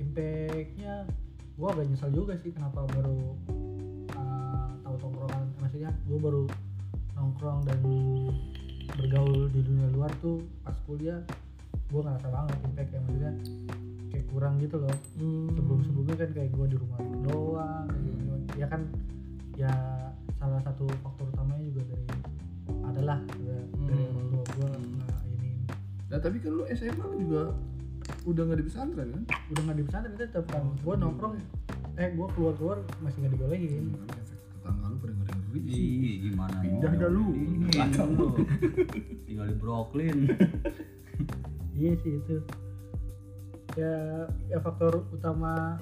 impactnya 0.03 0.95
gua 1.55 1.69
agak 1.79 1.87
nyesal 1.95 2.11
juga 2.11 2.35
sih 2.43 2.51
kenapa 2.51 2.83
baru 2.91 3.39
uh, 4.19 4.69
tahu 4.83 4.97
tongkrongan. 4.99 5.47
Maksudnya 5.63 5.91
gua 6.11 6.19
baru 6.19 6.43
nongkrong 7.21 7.61
dan 7.69 7.81
bergaul 8.97 9.47
di 9.53 9.61
dunia 9.61 9.89
luar 9.93 10.11
tuh 10.25 10.41
pas 10.65 10.75
kuliah 10.89 11.21
gua 11.91 12.01
ngerasa 12.05 12.29
banget 12.29 12.57
impact 12.65 12.91
ya 12.91 13.01
maksudnya 13.01 13.33
kayak 14.09 14.27
kurang 14.29 14.55
gitu 14.57 14.77
loh 14.79 14.97
Hmm. 15.17 15.49
sebelum 15.53 15.81
sebelumnya 15.83 16.17
kan 16.17 16.31
kayak 16.31 16.51
gue 16.51 16.67
di 16.67 16.77
rumah 16.77 16.99
doang 17.23 17.87
kayak 17.87 18.03
gitu. 18.07 18.35
ya 18.57 18.67
kan 18.67 18.81
ya 19.55 19.73
salah 20.35 20.61
satu 20.61 20.85
faktor 21.01 21.27
utamanya 21.29 21.63
juga 21.67 21.83
dari 21.87 22.07
adalah 22.83 23.19
juga 23.31 23.57
dari 23.81 24.01
Hmm. 24.01 24.13
orang 24.13 24.29
tua 24.29 24.45
gue 24.47 24.69
Hmm. 24.69 24.99
nah 25.01 25.21
ini 25.29 25.51
Nah 26.07 26.19
tapi 26.19 26.37
kan 26.39 26.53
lu 26.53 26.65
SMA 26.69 26.89
juga 27.17 27.43
udah 28.23 28.43
nggak 28.43 28.59
di 28.59 28.67
pesantren 28.67 29.09
kan? 29.09 29.23
udah 29.49 29.63
nggak 29.63 29.77
di 29.77 29.85
pesantren 29.85 30.15
tetap 30.17 30.45
kan 30.47 30.63
Oh, 30.63 30.75
gue 30.77 30.95
nongkrong 30.97 31.35
eh 31.97 32.09
gue 32.11 32.27
keluar 32.33 32.55
keluar 32.57 32.79
masih 32.99 33.19
nggak 33.21 33.33
dibolehin 33.33 33.85
Hmm, 33.93 34.11
efek 34.13 34.39
tetangga 34.53 34.87
lu 34.87 34.97
pada 34.97 35.13
ngeri 35.13 35.33
ngeri 35.37 35.61
sih. 35.69 36.15
Gimana 36.25 36.57
Pindah 36.59 36.93
dah 36.97 37.11
lu. 37.11 37.27
Kacau 37.69 38.07
lu. 38.09 38.27
Tinggal 39.27 39.47
di 39.47 39.57
Brooklyn. 39.57 40.19
iya 41.81 41.97
sih 41.97 42.21
itu 42.21 42.37
ya 43.73 43.95
ya 44.47 44.59
faktor 44.61 45.01
utama 45.09 45.81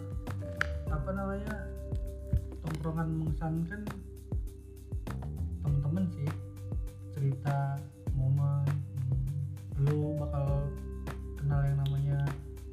apa 0.86 1.10
namanya 1.10 1.66
tongkrongan 2.62 3.08
mengesankan 3.18 3.82
temen-temen 5.58 6.04
sih 6.14 6.28
cerita 7.10 7.74
momen 8.14 8.62
lu 9.82 10.14
bakal 10.16 10.68
kenal 11.34 11.60
yang 11.62 11.78
namanya 11.82 12.18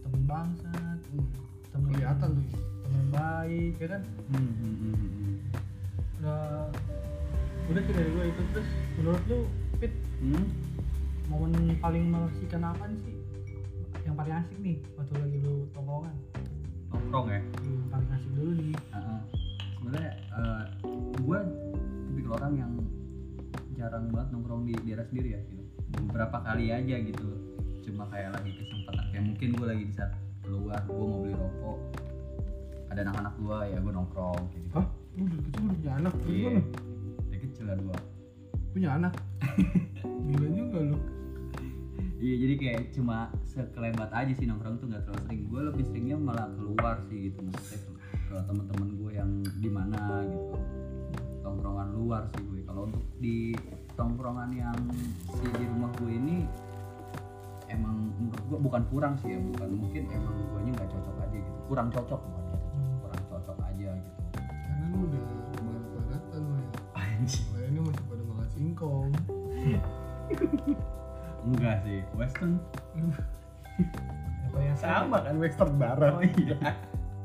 temen 0.03 0.21
bangsat 0.25 0.99
Hmm. 1.07 1.31
temen 1.71 1.89
Kelihatan 1.91 2.29
tuh. 2.35 2.45
ya. 2.45 2.59
temen 2.83 3.05
baik 3.09 3.73
ya 3.79 3.87
kan 3.89 4.01
Hmm, 4.29 4.51
hmm, 4.53 4.75
hmm, 4.75 4.95
hmm. 4.99 5.35
udah 6.19 6.43
udah 7.65 7.81
sih 7.81 7.93
dari 7.95 8.09
gue 8.11 8.23
itu 8.29 8.41
terus 8.51 8.69
menurut 8.95 9.23
lu 9.25 9.39
Fit 9.75 9.93
Hmm? 10.19 10.45
momen 11.25 11.51
paling 11.79 12.05
mengasihkan 12.07 12.61
apa 12.63 12.85
sih 13.01 13.14
paling 14.25 14.41
asik 14.41 14.57
nih 14.57 14.77
waktu 14.97 15.13
lagi 15.21 15.37
lu 15.45 15.69
tongkrongan 15.69 16.15
Nongkrong 16.89 17.27
ya. 17.29 17.41
yang 17.61 17.89
paling 17.93 18.09
asik 18.09 18.31
dulu 18.33 18.51
nih 18.57 18.73
Heeh. 18.89 19.19
Sebenarnya 19.77 20.11
eh, 20.17 20.63
gue 21.21 21.39
tipikal 22.09 22.33
orang 22.41 22.53
yang 22.57 22.71
jarang 23.77 24.09
banget 24.09 24.27
nongkrong 24.33 24.65
di 24.65 24.73
daerah 24.81 25.05
sendiri 25.05 25.37
ya 25.37 25.39
gitu. 25.45 25.61
Beberapa 26.09 26.41
kali 26.41 26.73
aja 26.73 26.95
gitu. 27.05 27.27
Cuma 27.85 28.09
kayak 28.09 28.33
lagi 28.33 28.49
kesempatan 28.57 29.05
kayak 29.13 29.25
mungkin 29.29 29.49
gue 29.53 29.67
lagi 29.69 29.83
di 29.85 29.93
saat 29.93 30.11
keluar 30.41 30.81
gue 30.89 31.05
mau 31.05 31.21
beli 31.21 31.35
rokok 31.37 31.77
ada 32.89 32.99
anak-anak 33.05 33.33
gue 33.37 33.57
ya 33.61 33.77
gue 33.77 33.93
nongkrong 33.93 34.41
gitu. 34.57 34.67
Hah? 34.73 34.85
Lu 35.21 35.23
dari 35.29 35.41
kecil 35.45 35.61
udah 35.61 35.77
punya 35.77 35.93
anak? 36.01 36.13
Iya. 36.25 36.49
Gimana? 36.49 36.61
Dari 37.29 37.39
kecil 37.45 37.63
kan 37.69 37.77
gue. 37.77 37.97
Punya 38.73 38.89
anak? 38.97 39.13
Gila 40.33 40.47
juga 40.49 40.77
lu. 40.81 40.97
Iya 42.15 42.35
jadi 42.47 42.53
kayak 42.55 42.81
cuma 42.95 43.27
sekelebat 43.43 44.09
aja 44.15 44.31
sih 44.31 44.47
nongkrong 44.47 44.79
tuh 44.79 44.87
nggak 44.87 45.03
terlalu 45.03 45.21
sering. 45.27 45.41
Gue 45.51 45.61
lebih 45.67 45.83
seringnya 45.91 46.17
malah 46.17 46.47
keluar 46.55 46.95
sih 47.11 47.31
gitu 47.31 47.43
maksudnya 47.43 47.79
ke, 47.83 47.91
ke 48.31 48.35
teman-teman 48.47 48.89
gue 48.95 49.11
yang 49.11 49.31
di 49.59 49.69
mana 49.69 50.23
gitu. 50.23 50.55
Tongkrongan 51.43 51.89
luar 51.91 52.23
sih 52.31 52.41
gue. 52.47 52.61
Kalau 52.63 52.87
untuk 52.87 53.03
di 53.19 53.51
tongkrongan 53.99 54.51
yang 54.55 54.79
si 55.27 55.45
di 55.59 55.65
rumah 55.67 55.91
gue 55.99 56.11
ini 56.11 56.37
emang 57.67 58.11
menurut 58.15 58.43
gue 58.47 58.59
bukan 58.61 58.83
kurang 58.91 59.13
sih 59.19 59.35
ya 59.35 59.39
bukan 59.41 59.69
mungkin 59.75 60.03
emang 60.11 60.35
gue 60.37 60.59
nya 60.63 60.71
nggak 60.79 60.89
cocok 60.91 61.15
aja 61.17 61.35
gitu 61.35 61.59
kurang 61.67 61.87
cocok 61.89 62.21
bukan 62.21 62.43
gitu 62.45 62.67
kurang 63.01 63.23
cocok 63.27 63.57
aja 63.65 63.89
gitu 63.97 64.11
Karena 64.37 64.85
lu 64.91 64.97
udah 65.07 65.21
lu 66.35 66.53
ya. 66.59 66.69
anjing 66.95 67.47
ini 67.65 67.79
masih 67.81 68.03
pada 68.05 68.23
makan 68.23 68.47
singkong. 68.53 69.11
enggak 71.45 71.75
sih 71.85 72.01
western 72.17 72.57
yang 72.97 73.09
paling 74.51 74.69
asik 74.73 74.87
kan 74.87 75.35
western 75.37 75.73
barat. 75.77 76.11
oh 76.15 76.23
iya 76.23 76.57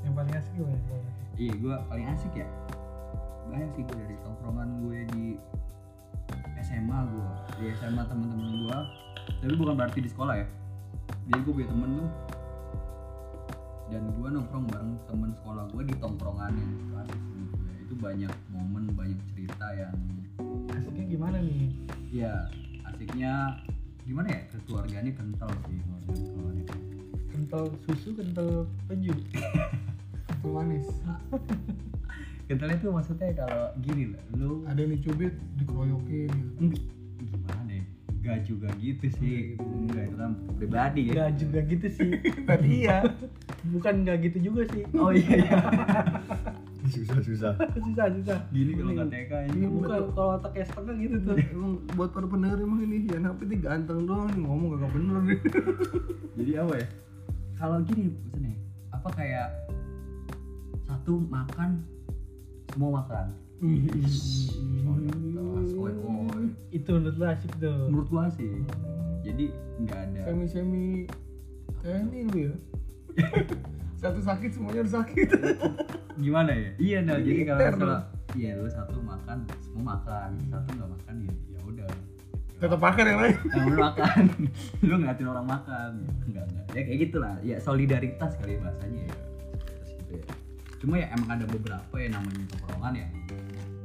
yang 0.04 0.14
paling 0.16 0.34
asik 0.34 0.52
gimana 0.56 0.78
Iya, 1.40 1.56
gue 1.56 1.72
paling 1.88 2.04
asik 2.12 2.32
ya. 2.36 2.44
Banyak 3.48 3.72
sih 3.72 3.82
gue 3.88 3.96
dari 3.96 4.16
tongkrongan 4.20 4.68
gue 4.84 4.98
di 5.16 5.26
SMA 6.60 6.98
gue, 7.08 7.28
di 7.56 7.64
SMA 7.80 8.04
teman-teman 8.04 8.68
gue. 8.68 8.78
Tapi 9.40 9.54
bukan 9.56 9.72
berarti 9.72 10.04
di 10.04 10.10
sekolah 10.12 10.36
ya. 10.36 10.44
Jadi 11.32 11.40
gue 11.40 11.52
punya 11.56 11.68
temen 11.72 11.90
tuh 11.96 12.10
dan 13.90 14.04
gue 14.12 14.28
nongkrong 14.28 14.68
bareng 14.68 14.92
temen 15.08 15.30
sekolah 15.32 15.64
gue 15.72 15.82
di 15.88 15.94
tongkrongannya 15.96 16.60
itu 16.60 16.92
asik 17.00 17.20
gue. 17.24 17.72
Itu 17.88 17.94
banyak 17.96 18.32
momen, 18.52 18.84
banyak 18.92 19.20
cerita 19.32 19.66
yang 19.72 19.96
asiknya 20.76 21.04
gimana 21.08 21.40
nih 21.40 21.72
ya 22.12 22.52
asiknya 22.84 23.56
gimana 24.10 24.28
ya? 24.34 24.40
Keluarganya 24.66 25.12
kental 25.14 25.50
sih 25.70 25.78
keluarga 26.34 26.58
itu. 26.58 26.78
kental 27.30 27.62
susu 27.86 28.10
kental 28.18 28.66
penju 28.90 29.14
Itu 29.14 30.48
manis. 30.54 30.86
Kentalnya 32.50 32.82
tuh 32.82 32.90
maksudnya 32.90 33.30
kalau 33.38 33.70
gini 33.78 34.10
lah, 34.10 34.22
lu 34.34 34.66
Ada 34.66 34.82
yang 34.82 34.98
dicubit, 34.98 35.38
dikeroyokin 35.54 36.26
gitu. 36.26 36.82
Gimana 37.22 37.70
ya 37.78 37.84
gak 38.20 38.38
juga 38.44 38.68
gitu 38.82 39.06
sih. 39.16 39.54
Enggak 39.56 40.10
itu 40.10 40.16
kan 40.18 40.32
pribadi 40.58 41.02
ya. 41.08 41.12
Gak 41.14 41.30
juga 41.38 41.58
gitu 41.70 41.86
sih. 41.88 42.10
Tadi 42.50 42.68
iya. 42.84 43.06
Bukan 43.70 44.02
gak 44.02 44.18
gitu 44.26 44.38
juga 44.50 44.66
sih. 44.74 44.82
Oh 44.98 45.14
iya 45.14 45.46
iya 45.46 45.58
susah 46.90 47.18
susah. 47.28 47.52
Susah 47.78 48.06
susah. 48.18 48.38
Gini 48.50 48.74
kalau 48.74 48.92
nggak 48.92 49.08
TK 49.08 49.32
ini. 49.48 49.56
Iya, 49.62 49.68
bukan 49.70 49.88
kalau 50.12 50.30
otaknya 50.36 50.64
setengah 50.66 50.94
gitu 50.98 51.16
tuh. 51.22 51.36
Emang 51.38 51.72
buat 51.94 52.10
para 52.10 52.26
pendengar 52.26 52.58
emang 52.58 52.80
ini 52.84 53.06
Yan 53.08 53.24
Hafid 53.30 53.48
ini 53.48 53.56
ganteng 53.62 54.04
doang 54.04 54.28
nih 54.34 54.40
ngomong 54.42 54.68
gak 54.76 54.92
bener. 54.92 55.16
Nih 55.22 55.38
Jadi 56.36 56.52
apa 56.58 56.74
ya? 56.76 56.86
Kalau 57.60 57.76
gini 57.84 58.02
pesannya, 58.08 58.54
apa 58.88 59.08
kayak 59.12 59.48
satu 60.88 61.12
makan 61.28 61.70
semua 62.72 62.90
makan. 63.04 63.26
Itu 66.72 66.88
menurut 66.96 67.16
lu 67.20 67.26
asik 67.28 67.52
tuh. 67.60 67.88
Menurut 67.92 68.08
gua 68.08 68.26
sih. 68.32 68.48
Jadi 69.20 69.52
nggak 69.84 70.00
ada. 70.00 70.20
semi 70.24 70.46
semi 70.48 70.86
kayak 71.84 72.08
ini 72.08 72.18
lu 72.26 72.38
ya. 72.48 72.54
Satu 74.00 74.16
sakit 74.24 74.56
semuanya 74.56 74.80
harus 74.80 74.96
sakit 74.96 75.28
Gimana 76.20 76.52
ya? 76.52 76.70
Iya 76.76 76.98
nah. 77.02 77.16
Jadi 77.16 77.42
kalau 77.48 77.60
misalnya, 77.64 78.00
iya 78.36 78.50
lu 78.60 78.68
satu 78.68 78.98
makan, 79.00 79.38
semua 79.64 79.84
makan. 79.96 80.28
Satu 80.52 80.68
nggak 80.76 80.90
makan 80.92 81.14
ya, 81.24 81.32
ya 81.56 81.60
udah. 81.64 81.88
tetap 82.60 82.76
makan 82.76 83.04
yang 83.08 83.18
lain. 83.24 83.36
Yang 83.48 83.64
lu 83.64 83.76
makan. 83.80 84.24
Lu 84.84 84.94
ngeliatin 85.00 85.28
orang 85.32 85.46
makan. 85.48 85.90
Enggak 86.28 86.44
enggak. 86.44 86.66
Ya 86.76 86.80
kayak 86.84 86.98
gitulah. 87.08 87.34
Ya 87.40 87.56
solidaritas 87.56 88.36
kali 88.36 88.60
bahasanya 88.60 89.00
ya 89.08 89.16
Terus 89.64 89.90
gitu 89.96 90.12
ya. 90.20 90.24
Cuma 90.76 90.94
ya 91.00 91.08
emang 91.16 91.40
ada 91.40 91.48
beberapa 91.48 91.94
ya 91.96 92.08
namanya 92.12 92.44
tongkrongan 92.52 92.92
ya. 93.00 93.08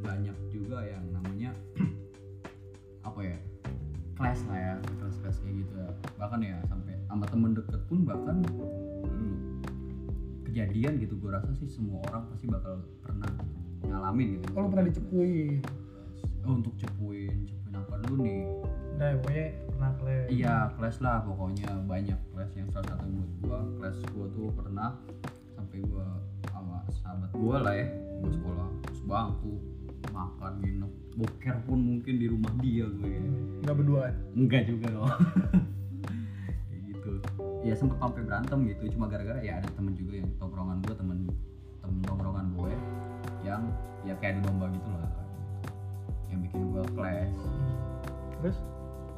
Banyak 0.04 0.38
juga 0.52 0.84
yang 0.84 1.08
namanya 1.08 1.56
apa 3.08 3.20
ya? 3.24 3.38
Kelas 4.20 4.40
lah 4.52 4.60
ya. 4.60 4.74
Kelas 5.00 5.16
kelas 5.24 5.38
kayak 5.40 5.56
gitu 5.56 5.74
ya. 5.80 5.90
Bahkan 6.20 6.40
ya 6.44 6.58
sampai 6.68 6.94
sama 7.08 7.26
temen 7.32 7.52
deket 7.56 7.82
pun 7.88 8.00
bahkan 8.04 8.44
kejadian 10.56 11.04
gitu 11.04 11.20
gue 11.20 11.36
rasa 11.36 11.52
sih 11.60 11.68
semua 11.68 12.00
orang 12.08 12.32
pasti 12.32 12.48
bakal 12.48 12.80
pernah 13.04 13.28
ngalamin 13.84 14.40
gitu. 14.40 14.56
Kalau 14.56 14.72
pernah 14.72 14.88
dicepuin? 14.88 15.60
Oh, 16.48 16.56
untuk 16.56 16.72
cepuin 16.80 17.44
cepuin 17.44 17.76
apa 17.76 18.00
dulu 18.08 18.24
nih? 18.24 18.48
Udah 18.96 19.08
ya, 19.12 19.16
pokoknya 19.20 19.48
pernah 19.68 19.92
kalian 20.00 20.26
Iya, 20.32 20.56
kelas 20.80 20.98
lah 21.04 21.18
pokoknya 21.28 21.70
banyak 21.84 22.20
kelas 22.32 22.52
yang 22.56 22.72
salah 22.72 22.88
satu 22.88 23.04
menurut 23.04 23.34
gua 23.44 23.60
kelas 23.76 23.98
gua 24.16 24.26
tuh 24.32 24.48
pernah 24.56 24.90
sampai 25.60 25.78
gua 25.84 26.08
sama 26.48 26.78
sahabat 27.04 27.30
gua 27.36 27.56
lah 27.60 27.76
ya 27.76 27.88
gua 28.24 28.32
sekolah 28.32 28.68
terus 28.88 29.02
bangku 29.04 29.54
makan 30.16 30.54
minum 30.64 30.92
boker 31.20 31.58
pun 31.68 31.80
mungkin 31.84 32.16
di 32.16 32.32
rumah 32.32 32.56
dia 32.64 32.88
gue 32.88 33.12
ya. 33.12 33.20
nggak 33.68 33.76
berduaan? 33.76 34.14
Enggak 34.40 34.64
juga 34.72 34.88
gitu 34.88 35.04
ya 37.66 37.74
sempet 37.74 37.98
sampai 37.98 38.22
berantem 38.22 38.60
gitu. 38.70 38.94
Cuma 38.94 39.10
gara-gara 39.10 39.42
ya 39.42 39.58
ada 39.58 39.70
temen 39.74 39.98
juga 39.98 40.22
yang 40.22 40.30
tongkrongan 40.38 40.78
gua 40.86 40.96
temen 40.96 41.18
temen 41.82 42.02
tongkrongan 42.06 42.46
gue 42.54 42.74
yang 43.42 43.62
ya 44.06 44.14
kayak 44.22 44.38
adu 44.38 44.54
domba 44.54 44.70
gitu 44.70 44.90
lah. 44.94 45.10
Yang 46.30 46.40
bikin 46.50 46.62
gua 46.70 46.84
kelas 46.94 47.34
terus 48.38 48.58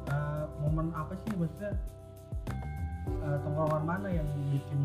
eh, 0.08 0.44
momen 0.64 0.88
apa 0.96 1.12
sih 1.20 1.30
maksudnya 1.36 1.76
eh, 3.12 3.38
tongkrongan 3.44 3.84
mana 3.84 4.08
yang 4.08 4.28
bikin 4.48 4.80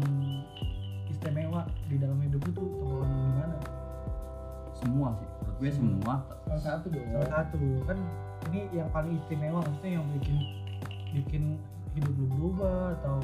istimewa 1.07 1.63
di 1.87 1.95
dalam 1.95 2.19
hidup 2.19 2.43
tuh? 2.51 2.67
Tongkrongan 2.67 3.09
di 3.15 3.31
mana 3.39 3.57
semua 4.83 5.15
sih. 5.15 5.27
Menurut 5.39 5.55
gue 5.63 5.71
semua. 5.71 6.13
Salah 6.51 6.63
satu 6.67 6.85
dong. 6.91 7.07
Salah 7.15 7.29
satu. 7.31 7.59
Kan 7.87 7.97
ini 8.51 8.67
yang 8.75 8.91
paling 8.91 9.15
istimewa 9.23 9.63
maksudnya 9.63 10.03
yang 10.03 10.05
bikin 10.19 10.37
bikin 11.15 11.43
hidup 11.93 12.13
lu 12.17 12.25
berubah 12.35 12.97
atau 12.99 13.21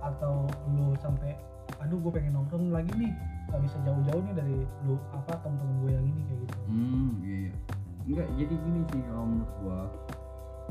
atau 0.00 0.48
lu 0.72 0.96
sampai 0.98 1.36
aduh 1.78 1.96
gue 2.02 2.12
pengen 2.12 2.34
nongkrong 2.34 2.74
lagi 2.74 2.90
nih 2.98 3.12
gak 3.48 3.62
bisa 3.62 3.76
jauh-jauh 3.86 4.22
nih 4.26 4.34
dari 4.34 4.56
lu 4.84 4.98
apa 5.14 5.38
temen-temen 5.40 5.76
gue 5.86 5.90
yang 5.94 6.06
ini 6.06 6.20
kayak 6.26 6.40
gitu 6.44 6.58
Hmm, 6.70 7.10
iya 7.22 7.36
iya. 7.48 7.54
Enggak, 8.10 8.28
jadi 8.34 8.54
gini 8.58 8.80
sih 8.90 9.00
kalau 9.06 9.24
menurut 9.28 9.52
gua. 9.62 9.78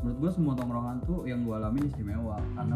Menurut 0.01 0.17
gua 0.19 0.32
semua 0.32 0.53
tongkrongan 0.60 0.97
tuh 1.06 1.23
yang 1.23 1.43
gua 1.47 1.56
alamin 1.62 1.88
istimewa 1.88 2.36
karena 2.56 2.75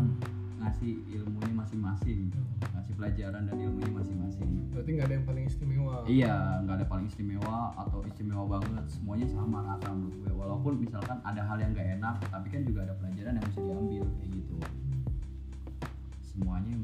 ngasih 0.64 0.94
ilmunya 1.12 1.54
masing-masing. 1.58 2.32
Ngasih 2.72 2.94
pelajaran 2.96 3.44
dan 3.44 3.56
ilmunya 3.60 3.92
masing-masing. 3.92 4.52
berarti 4.72 4.90
nggak 4.96 5.06
ada 5.06 5.16
yang 5.20 5.28
paling 5.28 5.46
istimewa 5.46 5.94
Iya, 6.10 6.36
nggak 6.66 6.76
ada 6.80 6.86
paling 6.88 7.08
istimewa 7.12 7.58
atau 7.76 8.00
istimewa 8.08 8.44
banget. 8.58 8.86
Semuanya 8.88 9.28
sama 9.30 9.58
rata 9.68 9.90
menurut 9.92 10.16
gue. 10.22 10.32
Walaupun 10.32 10.74
misalkan 10.80 11.18
ada 11.22 11.42
hal 11.44 11.58
yang 11.60 11.72
gak 11.76 11.90
enak, 12.00 12.16
tapi 12.32 12.48
kan 12.50 12.62
juga 12.64 12.80
ada 12.88 12.94
pelajaran 12.98 13.34
yang 13.38 13.46
bisa 13.52 13.62
diambil 13.62 14.04
kayak 14.16 14.30
gitu. 14.32 14.33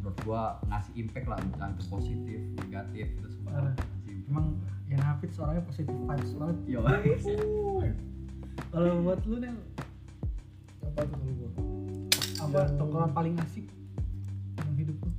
Menurut 0.10 0.26
gua 0.26 0.58
ngasih 0.74 0.94
impact 1.06 1.28
lah, 1.30 1.38
entah 1.38 1.70
itu 1.70 1.84
positif, 1.86 2.40
negatif, 2.66 3.06
itu 3.14 3.30
semua. 3.30 3.78
Emang 4.26 4.58
yang 4.90 5.02
Hafid 5.06 5.30
orangnya 5.38 5.62
positif 5.70 5.94
vibes 5.94 6.32
banget. 6.34 6.58
Yo. 6.66 6.82
kalau 8.74 9.02
buat 9.06 9.22
lu 9.30 9.38
nih 9.38 9.54
apa 10.82 11.00
tuh 11.06 11.14
kalau 11.14 11.34
gua? 11.38 11.50
Apa 12.42 12.58
Yang- 12.58 12.74
tongkrongan 12.82 13.12
paling 13.14 13.36
asik 13.46 13.66
dalam 14.58 14.76
hidup 14.82 14.98
lu? 14.98 15.12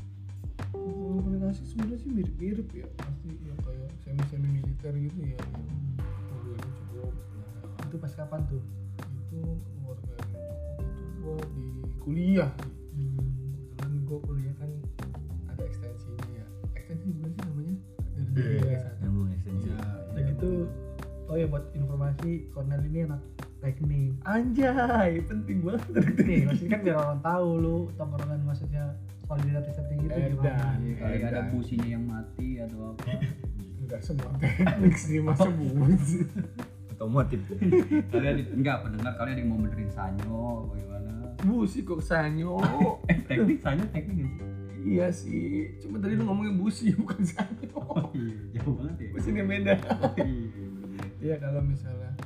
Kalau 0.75 1.23
paling 1.23 1.43
asik 1.47 1.65
sebenarnya 1.71 1.99
sih 2.03 2.11
mirip-mirip 2.11 2.69
ya. 2.75 2.87
Pasti 2.99 3.31
ya 3.47 3.55
kayak 3.63 3.91
semi 4.03 4.23
semi 4.27 4.49
militer 4.59 4.91
gitu 4.99 5.19
ya. 5.23 5.39
Yang 5.39 6.39
keluarganya 6.43 6.73
cukup 6.83 7.13
itu 7.87 7.97
pas 8.03 8.13
kapan 8.19 8.41
tuh? 8.51 8.63
Itu 8.99 9.39
keluarga 9.55 10.15
yang 10.19 10.27
cukup 10.35 10.83
itu 10.83 11.05
gua 11.23 11.39
di 11.55 11.67
kuliah 12.03 12.51
ya 21.41 21.47
buat 21.49 21.65
informasi 21.73 22.31
Cornel 22.53 22.85
ini 22.85 23.09
anak 23.09 23.21
teknik. 23.65 24.13
Anjay 24.29 25.25
penting 25.25 25.65
banget. 25.65 25.89
Nih 26.21 26.41
maksudnya 26.45 26.71
kan 26.77 26.81
biar 26.85 26.97
orang 27.01 27.21
tahu 27.25 27.49
lu 27.61 27.77
tongkrongan 27.97 28.41
maksudnya 28.45 28.85
seperti 29.31 29.93
gitu 30.03 30.19
Edan. 30.19 30.31
gimana? 30.37 30.67
Iya, 30.83 30.95
kali 30.99 31.19
ada 31.23 31.43
businya 31.55 31.87
yang 31.87 32.05
mati 32.05 32.49
atau 32.59 32.79
apa. 32.93 33.05
Enggak 33.81 34.01
semua 34.07 34.31
teknik 34.39 34.95
sih 34.95 35.19
masa 35.19 35.51
sih 36.07 36.23
otomotif 37.01 37.41
kalian 38.13 38.61
enggak 38.61 38.85
pendengar 38.85 39.17
kalian 39.17 39.35
ada 39.35 39.41
yang 39.41 39.51
mau 39.51 39.59
benerin 39.65 39.91
sanyo 39.91 40.69
bagaimana? 40.69 41.13
Busi 41.43 41.81
kok 41.83 42.05
sanyo? 42.05 42.61
Eh 43.11 43.19
teknik 43.25 43.59
sanyo 43.65 43.89
teknik 43.89 44.31
iya 44.81 45.13
sih 45.13 45.77
cuma 45.81 46.01
tadi 46.01 46.17
lu 46.17 46.25
ngomongin 46.25 46.57
busi 46.57 46.93
bukan 46.97 47.21
sanyo. 47.21 47.81
Iya 48.17 48.37
jauh 48.57 48.75
banget 48.81 48.97
ya. 48.97 49.09
Businya 49.13 49.45
beda. 49.45 49.75
Oh, 49.77 50.13
iya. 50.17 50.40
Iya 51.21 51.37
kalau 51.37 51.61
misalnya 51.61 52.17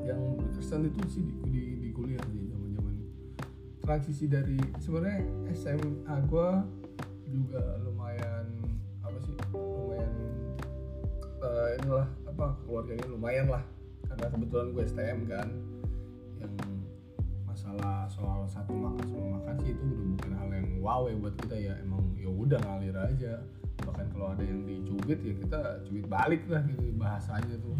yang 0.00 0.40
berkesan 0.40 0.88
itu 0.88 1.00
sih 1.12 1.22
di, 1.28 1.36
di, 1.52 1.64
di 1.76 1.88
kuliah 1.92 2.24
sih 2.32 2.48
zaman 2.48 2.72
zaman 2.72 2.94
transisi 3.84 4.24
dari 4.32 4.56
sebenarnya 4.80 5.20
SMA 5.52 6.16
gua 6.24 6.64
juga 7.28 7.60
lumayan 7.84 8.48
apa 9.04 9.18
sih 9.20 9.36
lumayan 9.52 10.12
eh, 11.44 11.68
inilah 11.84 12.08
apa 12.32 12.46
keluarganya 12.64 13.06
lumayan 13.12 13.46
lah. 13.52 13.62
Karena 14.08 14.26
kebetulan 14.32 14.66
gue 14.72 14.84
STM 14.88 15.18
kan 15.28 15.48
yang 16.40 16.54
masalah 17.44 18.08
soal 18.08 18.48
satu 18.48 18.72
makan 18.72 19.04
sama 19.04 19.26
makan 19.36 19.54
sih 19.60 19.76
itu 19.76 19.84
udah 19.84 20.06
bukan 20.16 20.32
hal 20.32 20.48
yang 20.48 20.68
wow 20.80 21.02
ya 21.06 21.16
buat 21.20 21.34
kita 21.44 21.56
ya. 21.60 21.74
Emang 21.84 22.16
ya 22.16 22.32
udah 22.32 22.58
ngalir 22.64 22.96
aja 22.96 23.44
kalau 24.12 24.26
ada 24.34 24.42
yang 24.44 24.60
dicubit 24.66 25.18
ya 25.22 25.32
kita 25.40 25.60
cubit 25.86 26.06
balik 26.06 26.42
lah 26.50 26.62
gitu 26.66 26.84
bahasanya 26.98 27.56
tuh. 27.62 27.76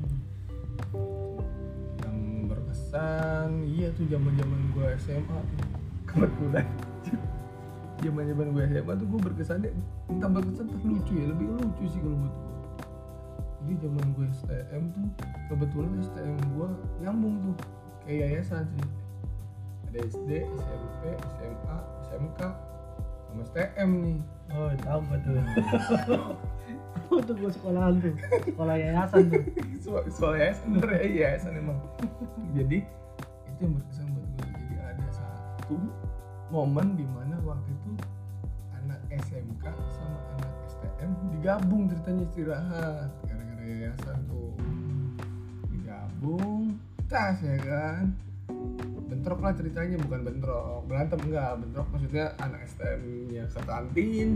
Yang 2.03 2.19
berkesan 2.51 3.49
iya 3.67 3.89
tuh 3.95 4.07
zaman 4.09 4.33
zaman 4.39 4.61
gue 4.75 4.87
SMA 5.03 5.39
tuh. 5.39 5.61
Kebetulan. 6.09 6.67
Zaman 8.01 8.25
zaman 8.33 8.47
gue 8.57 8.63
SMA 8.65 8.93
tuh 8.97 9.07
gue 9.13 9.21
berkesannya 9.29 9.71
entah 10.09 10.31
berkesan 10.33 10.67
entah 10.73 10.83
lucu 10.89 11.13
ya 11.21 11.27
lebih 11.29 11.47
lucu 11.53 11.85
sih 11.85 12.01
kalau 12.01 12.17
buat 12.17 12.33
gue 12.33 12.51
jadi 13.61 13.87
zaman 13.87 14.07
gue 14.17 14.27
STM 14.41 14.83
tuh 14.97 15.07
kebetulan 15.53 15.93
STM 16.01 16.37
gue 16.57 16.69
nyambung 17.05 17.37
tuh 17.45 17.55
kayak 18.09 18.41
yayasan 18.41 18.65
sih. 18.73 18.89
Ada 19.91 19.99
SD, 20.07 20.31
SMP, 20.47 21.03
SMA, 21.35 21.79
SMK 22.09 22.41
sama 23.31 23.43
STM 23.53 23.91
nih 24.01 24.19
oh 24.55 24.71
tahu 24.83 25.01
gua 25.07 25.19
tuh. 25.23 25.35
Tuh 27.27 27.35
gua 27.43 27.51
sekolahan 27.51 27.99
tuh 27.99 28.15
sekolah 28.47 28.77
yayasan 28.79 29.35
tuh. 29.35 29.43
Soal 30.15 30.39
yayasan 30.39 30.79
bener 30.79 30.91
ya 30.95 31.07
yayasan 31.11 31.59
emang. 31.59 31.79
Jadi 32.55 32.87
itu 33.51 33.61
yang 33.67 33.75
berkesan 33.77 34.07
buat 34.15 34.29
gue 34.31 34.47
jadi 34.55 34.77
ada 34.95 35.09
satu 35.11 35.77
momen 36.55 36.95
di 36.95 37.07
mana 37.11 37.37
waktu 37.43 37.71
itu 37.71 37.93
anak 38.79 39.01
SMK 39.11 39.65
sama 39.91 40.19
anak 40.39 40.55
STM 40.71 41.11
digabung 41.35 41.91
ceritanya 41.91 42.25
istirahat 42.31 43.11
gara-gara 43.27 43.65
yayasan 43.67 44.19
tuh. 44.31 44.55
Digabung 45.75 46.79
tas 47.11 47.43
ya 47.43 47.59
kan 47.59 48.15
bentrok 49.21 49.45
lah 49.45 49.53
ceritanya 49.53 50.01
bukan 50.01 50.21
bentrok 50.25 50.81
berantem 50.89 51.21
enggak 51.23 51.61
bentrok 51.61 51.87
maksudnya 51.93 52.33
anak 52.41 52.65
STM 52.65 53.01
nya 53.29 53.45
ke 53.45 53.61
kantin. 53.61 54.29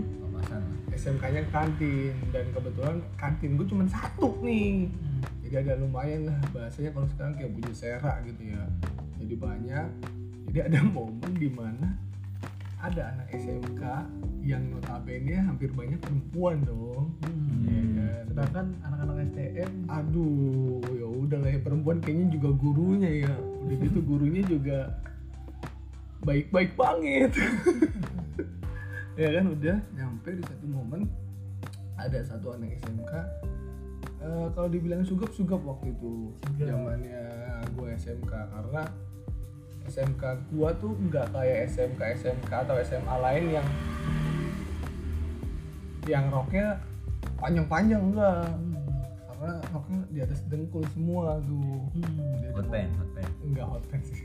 SMK 0.93 1.25
nya 1.25 1.41
ke 1.41 1.51
kantin 1.51 2.13
dan 2.31 2.45
kebetulan 2.53 2.97
kantin 3.17 3.57
gue 3.57 3.65
cuma 3.65 3.89
satu 3.89 4.37
nih 4.45 4.93
Hmm. 4.93 5.25
jadi 5.41 5.65
ada 5.65 5.81
lumayan 5.81 6.29
lah 6.29 6.37
bahasanya 6.53 6.93
kalau 6.93 7.09
sekarang 7.09 7.33
kayak 7.33 7.51
bunyi 7.51 7.73
serak 7.73 8.17
gitu 8.25 8.43
ya 8.45 8.61
jadi 9.17 9.35
banyak 9.35 9.87
jadi 10.47 10.59
ada 10.69 10.79
momen 10.93 11.33
di 11.33 11.49
mana 11.49 11.97
ada 12.77 13.17
anak 13.17 13.33
SMK 13.33 13.81
yang 14.43 14.69
notabene 14.69 15.41
hampir 15.41 15.73
banyak 15.73 15.97
perempuan 15.97 16.61
dong 16.61 17.09
Hmm. 17.25 17.65
Iya 17.65 17.81
kan? 17.97 18.23
sedangkan 18.29 18.67
anak-anak 18.85 19.17
STM 19.33 19.73
aduh 19.89 20.85
ya 20.93 21.09
udah 21.09 21.39
lah 21.41 21.51
ya 21.51 21.59
perempuan 21.59 21.99
kayaknya 21.99 22.27
juga 22.31 22.49
gurunya 22.53 23.11
ya 23.25 23.35
udah 23.65 23.77
gitu 23.81 23.99
gurunya 24.05 24.43
juga 24.45 25.01
baik-baik 26.25 26.77
banget. 26.77 27.33
Ya 29.15 29.31
kan 29.31 29.47
udah 29.47 29.79
nyampe 29.95 30.27
di 30.35 30.43
satu 30.43 30.67
momen 30.67 31.07
ada 31.95 32.19
satu 32.27 32.59
anak 32.59 32.83
SMK 32.83 33.13
eh, 34.27 34.47
kalau 34.59 34.67
dibilang 34.67 35.07
sugap 35.07 35.31
sugap 35.31 35.63
waktu 35.63 35.95
itu 35.95 36.35
zamannya 36.59 37.23
gue 37.79 37.89
SMK 37.95 38.33
karena 38.35 38.83
SMK 39.85 40.23
gua 40.53 40.73
tuh 40.81 40.97
nggak 40.97 41.31
kayak 41.31 41.69
SMK 41.69 42.01
SMK 42.25 42.51
atau 42.51 42.77
SMA 42.81 43.17
lain 43.21 43.45
yang 43.61 43.69
yang 46.09 46.25
roknya 46.33 46.81
panjang-panjang 47.41 48.01
enggak 48.01 48.49
karena 49.45 49.61
roknya 49.77 50.01
di 50.09 50.21
atas 50.25 50.41
dengkul 50.49 50.81
semua 50.97 51.37
tuh. 51.45 51.85
Hmm. 51.93 52.33
Dia 52.41 52.51
Hot 52.57 52.69
pen, 52.73 52.89
hot 52.97 53.11
pen. 53.13 53.29
enggak 53.45 53.67
hot 53.69 53.85
pants 53.93 54.09
sih. 54.09 54.25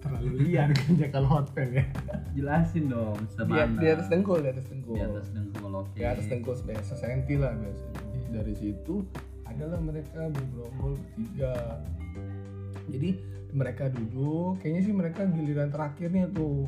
Terlalu 0.00 0.30
liar 0.40 0.68
kayaknya 0.72 1.06
kalau 1.12 1.28
hot 1.28 1.48
pants 1.52 1.76
ya. 1.76 1.84
Jelasin 2.32 2.84
dong 2.88 3.20
di, 3.20 3.28
semana. 3.36 3.76
di 3.76 3.86
atas 3.92 4.06
dengkul 4.08 4.40
di 4.40 4.48
atas 4.48 4.64
dengkul. 4.72 4.96
Di 4.96 5.02
atas 5.04 5.26
dengkul 5.28 5.72
oke. 5.76 5.92
di 5.92 6.04
atas 6.08 6.24
dengkul 6.32 6.56
biasa 6.56 6.92
senti 6.96 7.34
lah 7.36 7.52
biasanya 7.52 8.00
dari 8.32 8.54
situ 8.56 9.04
adalah 9.44 9.76
mereka 9.76 10.20
bergerombol 10.32 10.92
bertiga. 10.96 11.54
Jadi 12.88 13.10
mereka 13.52 13.92
duduk 13.92 14.56
kayaknya 14.64 14.82
sih 14.88 14.94
mereka 14.96 15.20
giliran 15.28 15.68
terakhirnya 15.68 16.32
tuh. 16.32 16.64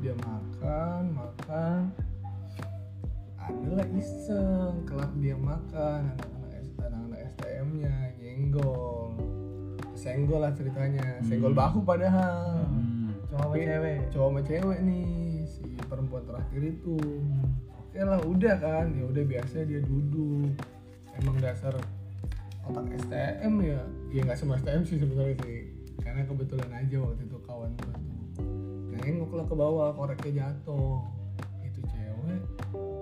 Dia 0.00 0.16
makan 0.24 1.20
makan. 1.20 1.92
Adalah 3.44 3.84
iseng 3.92 4.88
kelar 4.88 5.12
dia 5.20 5.36
makan 5.36 6.16
S- 7.40 7.46
anak-anak 7.46 7.64
STM 7.64 7.68
nya 7.78 7.94
nyenggol. 8.16 9.12
Senggol 9.94 10.40
lah 10.40 10.52
ceritanya 10.52 11.20
senggol 11.20 11.52
Hmm. 11.52 11.60
bahu 11.60 11.78
padahal. 11.82 12.64
Hmm. 12.66 13.12
cowok 13.30 13.46
sama 13.46 13.56
cewek? 13.56 13.98
cowok 14.10 14.28
sama 14.28 14.40
cewek 14.42 14.78
nih 14.82 15.06
si 15.46 15.62
perempuan 15.86 16.24
terakhir 16.26 16.62
itu. 16.66 16.96
Oke 17.80 18.00
lah 18.00 18.20
udah 18.20 18.54
kan 18.58 18.86
ya 18.90 19.04
udah 19.06 19.24
biasa 19.24 19.56
dia 19.64 19.80
duduk. 19.80 20.50
Emang 21.14 21.36
dasar 21.38 21.74
otak 22.62 22.86
STM 22.98 23.54
ya. 23.62 23.80
Ya 24.10 24.20
nggak 24.24 24.38
semua 24.38 24.58
STM 24.58 24.82
sih 24.82 24.98
sebenarnya 24.98 25.36
sih. 25.40 25.60
Karena 26.00 26.26
kebetulan 26.26 26.70
aja 26.72 26.96
waktu 26.98 27.22
itu 27.22 27.38
kawan 27.44 27.70
gue 27.76 27.92
tuh. 27.94 28.18
Nengok 28.90 29.30
lah 29.32 29.46
ke 29.46 29.54
bawah 29.54 29.88
koreknya 29.94 30.32
jatuh. 30.42 31.00
Itu 31.62 31.80
cewek 31.86 32.40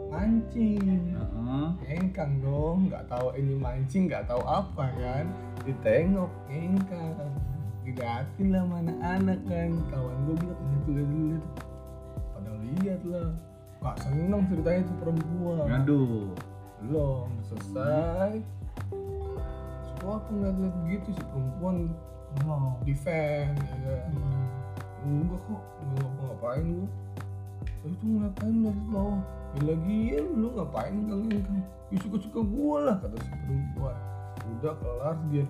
mancing. 0.08 0.80
Heeh. 1.14 1.66
ngengkang 1.84 2.40
dong 2.40 2.88
nggak 2.88 3.04
tahu 3.08 3.32
ini 3.36 3.54
mancing 3.56 4.08
nggak 4.08 4.24
tahu 4.28 4.42
apa 4.44 4.88
kan? 4.96 5.24
Ditengok 5.64 6.32
ngengkang 6.48 7.32
diliatin 7.84 8.46
lah 8.52 8.64
mana 8.68 8.92
anak 9.00 9.40
kan 9.48 9.72
kawan 9.88 10.16
gue 10.28 10.36
bilang 10.44 10.60
lihat 10.60 10.80
tuh 10.84 10.92
lihat 10.92 11.08
lihat 11.08 11.44
pada 12.36 12.52
lihat 12.60 13.00
lah. 13.08 13.30
Gak 13.78 13.96
seneng 14.02 14.42
ceritanya 14.50 14.80
tuh 14.84 14.96
perempuan. 15.00 15.66
Aduh. 15.70 16.28
belum 16.78 17.28
selesai. 17.42 18.38
Suka 19.98 20.10
aku 20.14 20.30
ngeliat-liat 20.30 20.74
gitu 20.86 21.08
si 21.10 21.22
perempuan 21.26 21.90
ngomong 22.46 22.78
defend 22.86 23.58
ya 23.58 23.76
kan? 23.82 24.14
Enggak 25.02 25.40
kok 25.42 25.62
enggak 25.82 26.06
ngapa-ngapain 26.06 26.66
gua. 26.70 26.88
Itu 27.82 28.04
ngapain 28.04 28.56
dari 28.62 28.82
bawah 28.94 29.22
ya 29.56 29.60
lagian 29.64 30.24
lu 30.36 30.48
ngapain 30.52 30.96
kang 31.08 31.24
kang 31.30 31.62
ya 31.88 31.96
suka-suka 32.04 32.40
gua 32.44 32.76
lah 32.84 32.96
kata 33.00 33.16
si 33.24 33.30
perempuan. 33.32 33.96
Udah 34.58 34.74
kelar 34.76 35.16
dia. 35.32 35.44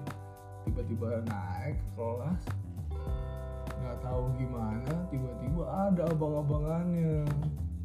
Tiba-tiba 0.67 1.25
naik 1.27 1.77
ke 1.79 1.89
kelas. 1.99 2.43
Nggak 3.79 3.97
tahu 4.05 4.25
gimana 4.39 4.93
tiba-tiba 5.11 5.63
ada 5.67 6.03
abang-abangannya. 6.13 7.27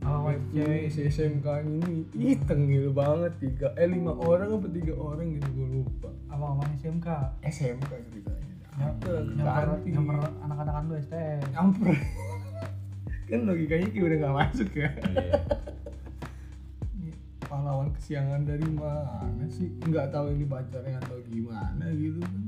Awal 0.03 0.35
Itu 0.35 0.59
cewek 0.59 0.83
si 0.91 0.99
SMK 1.07 1.47
ini 1.63 2.03
ih 2.11 2.35
tengil 2.43 2.91
banget 2.91 3.39
tiga 3.39 3.71
eh 3.79 3.87
lima 3.87 4.11
orang 4.11 4.59
apa 4.59 4.67
tiga 4.67 4.93
orang 4.99 5.39
gitu 5.39 5.47
gue 5.55 5.67
lupa. 5.79 6.11
Apa? 6.27 6.45
apa 6.59 6.63
SMK 6.75 7.07
SMK 7.47 7.91
ceritanya 8.11 8.53
nyamper 8.73 9.21
nyamper 9.85 10.17
anak-anak 10.43 10.83
lu 10.89 10.95
STM 10.97 11.39
nyamper 11.55 11.95
kan 13.29 13.39
logikanya 13.47 13.87
kayak 13.89 14.05
udah 14.05 14.17
gak 14.19 14.35
masuk 14.35 14.69
ya. 14.75 14.89
Iya. 14.91 15.33
Pahlawan 17.53 17.93
kesiangan 17.93 18.49
dari 18.49 18.65
mana 18.73 19.45
sih? 19.45 19.69
Nggak 19.85 20.09
tahu 20.09 20.33
ini 20.33 20.45
pacarnya 20.49 20.97
atau 21.05 21.21
gimana 21.29 21.85
gitu 21.93 22.17
kan. 22.25 22.43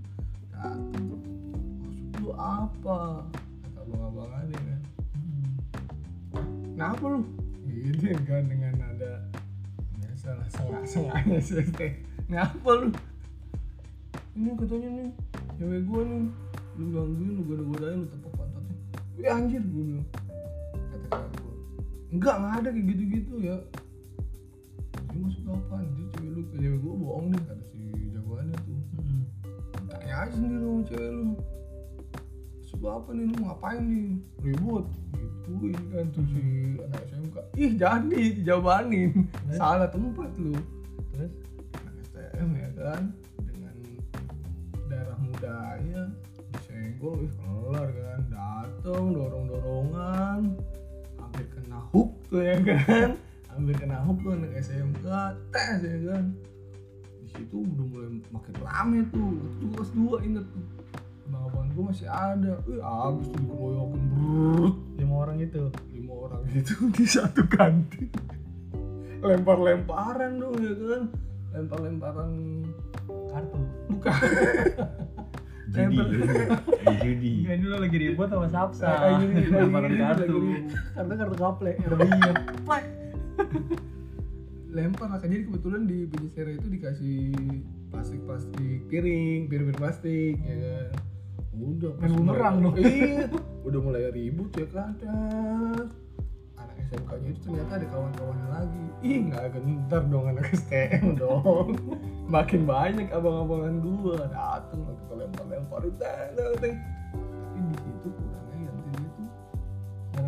Datang 0.49 1.05
maksud 1.85 2.09
lu 2.25 2.33
apa? 2.33 3.29
Kata 3.61 3.79
abang-abangannya 3.85 4.57
kan. 4.57 4.81
Hmm. 5.13 5.45
kenapa 6.73 7.05
lu? 7.05 7.21
Gitu 7.69 8.17
kan 8.25 8.49
dengan 8.49 8.73
nada 8.81 9.29
biasalah 10.01 10.47
sengak-sengaknya 10.49 11.37
sih 11.37 11.61
kenapa 12.25 12.69
lu? 12.73 12.89
Ini 14.33 14.57
katanya 14.57 14.89
nih 14.89 15.09
cewek 15.61 15.81
gua 15.85 16.01
nih. 16.01 16.25
Lu 16.81 16.85
gangguin 16.89 17.31
lu 17.37 17.41
goda-godain 17.45 17.97
lu 18.01 18.07
tepuk 18.09 18.33
pantatnya 18.33 18.77
wih 19.21 19.29
anjir 19.29 19.61
gua 19.69 19.83
bilang. 19.85 20.07
Kata 20.73 21.17
gua. 21.29 21.53
Enggak 22.09 22.35
nggak 22.41 22.53
ada 22.57 22.69
kayak 22.73 22.85
gitu-gitu 22.89 23.35
ya 23.45 23.57
dia 25.15 25.23
masuk 25.23 25.47
apaan 25.47 25.87
dia 25.95 26.05
cewek 26.11 26.31
lu 26.35 26.41
cewek 26.51 26.75
gua 26.83 26.93
bohong 26.99 27.27
deh 27.31 27.43
kata 27.47 27.65
si 27.71 27.79
jagoannya 28.11 28.55
tuh. 28.67 28.79
Hmm. 28.99 29.23
tanya 29.87 30.13
aja 30.27 30.31
sendiri 30.35 30.59
sama 30.59 30.83
cewek 30.91 31.11
lu. 31.15 31.29
Maksud 32.59 32.77
lu 32.83 32.87
apa 32.91 33.09
nih 33.15 33.25
lu 33.31 33.35
ngapain 33.47 33.83
nih? 33.87 34.09
Ribut. 34.43 34.85
Gitu 35.15 35.51
ini 35.71 35.83
kan 35.95 36.05
tuh 36.11 36.25
si 36.27 36.43
anak 36.83 37.01
SMK 37.07 37.35
ih 37.55 37.71
jadi 37.79 38.23
jawabanin 38.43 39.11
Terus? 39.31 39.55
salah 39.55 39.87
tempat 39.87 40.31
lu. 40.35 40.51
Terus? 41.15 41.31
Anak 41.79 41.95
STM 42.11 42.49
ya 42.59 42.69
kan 42.75 43.03
dengan 43.39 43.75
darah 44.91 45.19
mudanya 45.23 46.01
disenggol 46.51 47.23
ih 47.23 47.31
kelar 47.39 47.87
kan. 47.87 48.19
Dateng 48.27 49.15
dorong 49.15 49.45
dorongan 49.47 50.41
hampir 51.23 51.47
kena 51.55 51.79
hook 51.95 52.11
tuh 52.27 52.43
ya 52.43 52.59
kan 52.59 53.15
hampir 53.55 53.75
kena 53.79 54.03
hook 54.03 54.19
tuh 54.19 54.35
anak 54.35 54.51
SMK 54.59 55.05
tes 55.55 55.79
ya 55.79 55.97
kan. 56.11 56.25
Di 57.23 57.27
situ 57.31 57.55
udah 57.63 57.85
mulai 57.87 58.09
makin 58.29 58.53
rame 58.59 58.99
tuh. 59.09 59.31
Itu 59.55 59.65
kelas 59.71 59.91
dua 59.95 60.17
inget 60.27 60.45
tuh. 60.51 60.65
Abang-abang 61.25 61.67
gue 61.73 61.83
masih 61.89 62.07
ada. 62.11 62.53
Eh 62.67 62.79
abis 62.83 63.25
tuh 63.31 63.39
dikeroyokin 63.41 64.03
brrrr 64.11 64.71
lima 64.99 65.15
orang 65.15 65.37
itu? 65.41 65.63
Lima 65.95 66.13
orang 66.13 66.41
itu 66.51 66.75
di 66.99 67.05
satu 67.07 67.41
kantin. 67.47 68.11
Lempar-lemparan 69.23 70.31
dong 70.37 70.59
ya 70.59 70.73
kan. 70.75 71.03
Lempar-lemparan 71.55 72.31
kartu? 73.31 73.59
Bukan. 73.89 74.13
Judi. 75.75 75.97
Lagi 76.87 76.99
judi. 77.03 77.33
ini 77.43 77.65
lo 77.67 77.83
lagi 77.83 77.97
ribut 77.99 78.31
sama 78.31 78.47
Sapsa. 78.47 78.85
Lagi 78.95 79.27
ribut, 79.27 79.43
lagi 79.43 79.59
lemparan 79.59 79.89
ribut, 79.89 80.05
kartu. 80.05 80.23
Lagi 80.23 80.39
ribut. 80.39 80.63
kartu 80.93 81.13
kartu 81.17 81.35
gaple. 81.35 81.71
Iya 81.73 83.04
lempar 84.75 85.07
lah 85.07 85.23
jadi 85.23 85.47
kebetulan 85.47 85.87
di 85.87 86.03
Bidisera 86.03 86.51
itu 86.51 86.67
dikasih 86.67 87.19
plastik 87.95 88.21
plastik 88.27 88.79
piring 88.91 89.47
piring 89.47 89.71
piring 89.71 89.79
plastik 89.79 90.35
ya 90.43 90.55
kan? 90.59 90.91
Udah 91.55 91.95
Main 92.03 92.11
bumerang 92.19 92.55
dong. 92.59 92.75
iya 92.75 93.31
udah 93.63 93.79
mulai 93.79 94.11
ribut 94.11 94.51
ya 94.59 94.67
kan 94.75 94.91
anak 96.59 96.75
SMK 96.91 97.11
nya 97.23 97.27
itu 97.31 97.39
ternyata 97.47 97.71
ada 97.79 97.87
kawan-kawannya 97.89 98.47
lagi. 98.51 98.83
Ih 99.03 99.17
nggak 99.31 99.43
gentar 99.55 100.03
dong 100.11 100.25
anak 100.29 100.45
STM 100.53 101.17
dong. 101.17 101.79
Makin 102.35 102.61
banyak 102.67 103.07
abang-abangan 103.15 103.75
gua 103.79 104.27
dateng 104.27 104.81
lah 104.83 104.95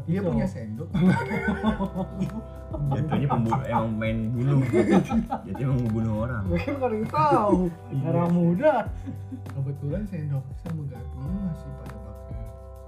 dia 0.08 0.24
punya 0.24 0.48
sendok. 0.48 0.88
Jatuhnya 2.96 3.28
pembunuh 3.28 3.64
emang 3.68 3.92
main 4.00 4.18
bunuh. 4.32 4.64
Jadi 5.44 5.60
emang 5.60 5.80
membunuh 5.84 6.14
orang. 6.24 6.44
Mungkin 6.48 6.74
kali 6.80 7.04
tahu. 7.12 7.68
Iya. 7.92 8.00
darah 8.08 8.30
muda. 8.32 8.74
Kebetulan 9.52 10.08
sendok 10.08 10.48
sama 10.64 10.88
garpunya 10.88 11.40
masih 11.52 11.72
pada 11.84 11.98
pakai. 12.08 12.40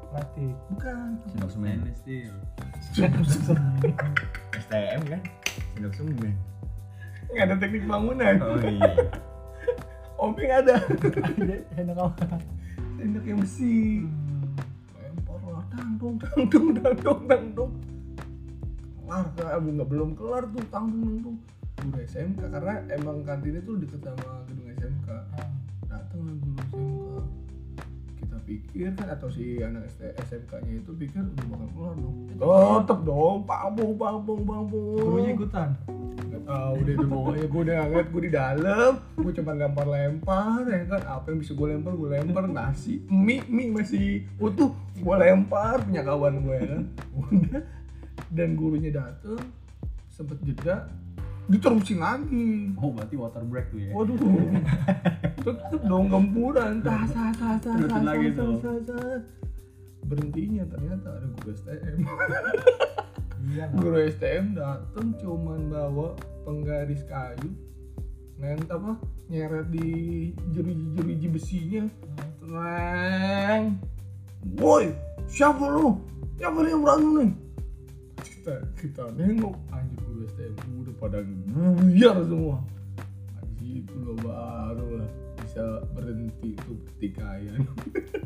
Plastik 0.07 0.55
bukan. 0.71 1.09
Sendok 1.27 1.51
semen. 1.51 1.77
Stainless 1.83 1.99
steel. 1.99 2.35
STM 4.63 5.01
kan? 5.11 5.21
Sendok 5.75 5.93
semen. 5.99 6.35
Nggak 7.35 7.45
ada 7.51 7.55
teknik 7.59 7.83
bangunan. 7.83 8.35
Oh 8.39 8.63
iya. 8.63 8.91
Omeng 10.23 10.51
ada. 10.55 10.75
Apa? 11.83 12.39
Sendok 12.95 13.25
yang 13.27 13.43
besi. 13.43 14.07
Hmm. 14.07 14.28
Tangdung 15.71 16.15
tangdung 16.21 16.67
tangdung 16.75 17.21
tangdung 17.29 17.71
kelar 19.09 19.25
kan 19.57 19.71
nggak 19.79 19.89
belum 19.89 20.09
kelar 20.13 20.43
tuh 20.51 20.65
tangdung 20.69 21.01
tangdung 21.23 21.37
guru 21.79 21.99
SMK 22.03 22.41
karena 22.51 22.83
emang 22.91 23.23
kantinnya 23.23 23.63
tuh 23.63 23.79
deket 23.79 24.03
sama 24.03 24.43
gedung 24.51 24.58
pikir 28.49 28.89
kan 28.97 29.07
atau 29.13 29.29
si 29.29 29.61
anak 29.61 29.85
SMK 30.01 30.65
nya 30.65 30.81
itu 30.81 30.91
pikir 30.97 31.21
udah 31.21 31.45
bakal 31.53 31.67
keluar 31.69 31.93
dong. 32.01 32.17
Tetep 32.81 32.99
dong. 33.05 33.37
Pabung 33.45 33.93
pabung 33.93 34.41
pabung. 34.41 34.97
Gurunya 34.97 35.37
ikutan? 35.37 35.69
Gak 36.33 36.41
tau 36.49 36.75
deh 36.81 36.93
itu 36.97 37.05
pokoknya. 37.05 37.45
Gue 37.45 37.61
udah 37.69 37.77
ngeliat 37.85 38.07
gue 38.09 38.21
di 38.25 38.31
dalam. 38.33 38.91
Gue 39.13 39.31
cuma 39.37 39.51
lempar-lempar 39.53 40.65
ya 40.65 40.81
kan? 40.89 41.01
Apa 41.05 41.25
yang 41.29 41.39
bisa 41.45 41.53
gue 41.53 41.67
lempar 41.69 41.93
gue 41.93 42.09
lempar. 42.09 42.43
Nasi 42.49 43.05
mie 43.05 43.45
mie 43.45 43.69
masih 43.69 44.25
utuh. 44.41 44.73
Gue 44.97 45.15
lempar 45.21 45.85
punya 45.85 46.01
kawan 46.01 46.41
gue 46.41 46.55
ya 46.57 46.67
kan? 46.73 46.83
Udah. 47.29 47.63
Dan 48.33 48.57
gurunya 48.57 48.89
dateng 48.89 49.37
sempet 50.09 50.41
jeda 50.41 50.89
diterusin 51.49 51.97
lagi. 51.97 52.69
Oh 52.77 52.93
berarti 52.93 53.15
water 53.17 53.41
break 53.41 53.73
tuh 53.73 53.79
ya. 53.81 53.91
waduh. 53.97 54.15
Tetep 55.41 55.81
dong 55.89 56.05
gempuran 56.07 56.85
tas 56.85 57.09
tas 57.09 57.33
tas 57.33 57.57
tas 57.57 57.73
Terusin 57.73 57.89
tas, 57.89 58.05
lagi 58.05 58.27
tas, 58.31 58.37
tuh. 58.37 58.53
tas, 58.61 58.79
tas. 58.85 59.21
berhentinya 60.09 60.65
ternyata 60.65 61.21
ada 61.21 61.27
guru 61.37 61.53
STM 61.53 62.01
iya 63.53 63.69
guru 63.77 63.97
STM 64.09 64.57
dateng 64.57 65.13
cuman 65.21 65.69
bawa 65.69 66.17
penggaris 66.49 67.05
kayu 67.05 67.53
nent 68.41 68.65
apa 68.71 68.97
nyeret 69.29 69.67
di 69.69 70.31
jeruji-jeruji 70.55 71.27
besinya. 71.29 71.83
Tereng 72.41 73.77
Woi 74.57 74.95
siapa 75.27 75.67
lu? 75.67 75.99
Siapa 76.39 76.63
yang 76.63 76.81
berantem 76.81 77.11
nih 77.19 77.31
kita 78.21 78.53
kita 78.79 79.03
nengok. 79.15 79.55
Anjir 79.71 79.99
guru 80.03 80.21
STM 80.31 80.53
udah 80.83 80.95
pada 80.99 81.19
buyar 81.23 82.17
semua. 82.27 82.57
Anjir 83.39 83.83
itu 83.83 83.95
lo 83.99 84.13
baru 84.19 85.03
lah. 85.03 85.09
Bisa 85.39 85.81
berhenti 85.97 86.53
tuh 86.61 86.77
pertikaian 86.85 87.65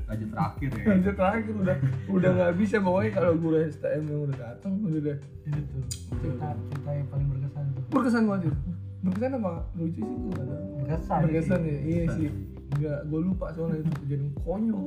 Raja 0.03 0.25
terakhir 0.27 0.69
ya. 0.75 0.83
lanjut 0.91 1.15
terakhir 1.15 1.53
udah 1.55 1.77
udah 2.11 2.29
nggak 2.35 2.53
bisa. 2.59 2.75
Pokoknya 2.83 3.11
kalau 3.15 3.31
guru 3.39 3.57
STM 3.63 4.03
yang 4.11 4.21
udah 4.27 4.37
datang 4.37 4.71
udah 4.83 4.99
deh. 4.99 5.17
Itu 5.47 5.59
tuh 5.71 5.83
cerita 6.19 6.47
cerita 6.51 6.89
yang 6.91 7.07
paling 7.07 7.27
berkesan 7.31 7.63
tuh. 7.71 7.83
Berkesan 7.93 8.23
banget 8.27 8.41
itu. 8.51 8.57
Berkesan 9.03 9.31
apa? 9.39 9.51
Lucu 9.75 10.01
sih 10.03 10.15
itu. 10.15 10.29
Ada 10.35 10.55
berkesan 10.79 11.19
berkesan 11.23 11.59
ya? 11.63 11.79
Iya 11.79 12.03
sih. 12.11 12.27
Nggak 12.73 12.99
gue 13.07 13.19
lupa 13.21 13.45
soalnya 13.55 13.77
itu 13.85 13.91
kejadian 14.03 14.31
konyol. 14.43 14.85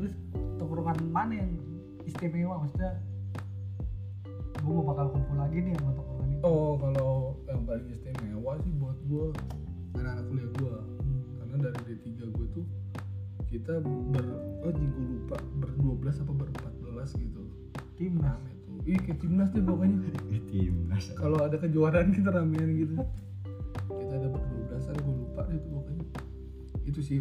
Terus 0.00 0.14
tongkrongan 0.58 0.98
mana 1.14 1.32
yang 1.38 1.50
istimewa? 2.06 2.62
Maksudnya 2.66 2.92
gue 4.76 4.84
mau 4.84 4.92
bakal 4.92 5.06
kumpul 5.16 5.36
lagi 5.40 5.56
nih 5.64 5.72
sama 5.80 5.96
tongkrongan 5.96 6.28
itu 6.36 6.42
oh 6.44 6.72
kalau 6.76 7.12
yang 7.48 7.64
paling 7.64 7.88
istimewa 7.88 8.52
sih 8.60 8.72
buat 8.76 8.98
gue 9.08 9.26
anak-anak 9.96 10.24
kuliah 10.28 10.50
gue 10.60 10.74
Hmm. 11.06 11.22
karena 11.40 11.56
dari 11.72 11.96
D3 12.04 12.28
gue 12.28 12.46
tuh 12.52 12.66
kita 13.46 13.78
ber 13.80 14.26
oh 14.66 14.72
gue 14.74 15.06
lupa. 15.06 15.38
Ber 15.62 15.70
12 15.78 16.22
apa 16.26 16.32
ber 16.34 16.48
14 16.50 17.22
gitu. 17.22 17.42
Timnas. 17.96 18.36
Rame 18.36 18.52
tuh. 18.66 18.78
Ih 18.84 18.98
kayak 19.00 19.18
timnas 19.22 19.48
deh 19.54 19.62
pokoknya. 19.62 19.98
Timnas. 20.50 21.04
Kalau 21.14 21.38
ada 21.40 21.56
kejuaraan 21.56 22.10
kita 22.10 22.34
ramean 22.34 22.70
gitu. 22.74 22.94
Kita 23.86 24.14
ada 24.18 24.28
ber 24.28 24.42
12 24.68 24.90
an 24.92 24.96
gue 24.98 25.14
lupa 25.14 25.42
deh 25.46 25.56
itu 25.56 25.68
pokoknya. 25.70 26.04
Itu 26.84 27.00
sih 27.00 27.18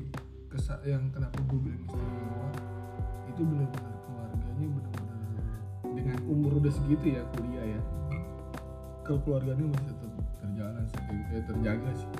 kesak 0.50 0.82
yang 0.84 1.14
kenapa 1.14 1.38
gue 1.46 1.60
bilang 1.62 1.82
istimewa. 1.86 2.50
Itu 3.30 3.42
benar-benar 3.46 3.95
umur 6.26 6.58
udah 6.58 6.74
segitu 6.74 7.18
ya 7.18 7.22
kuliah 7.38 7.78
ya. 7.78 7.82
Kekeluarganya 9.06 9.66
masih 9.70 9.94
tetap 9.94 10.24
terjalan 10.42 10.84
sih 10.90 11.02
eh, 11.34 11.44
terjaga 11.46 11.92
sih. 11.94 12.12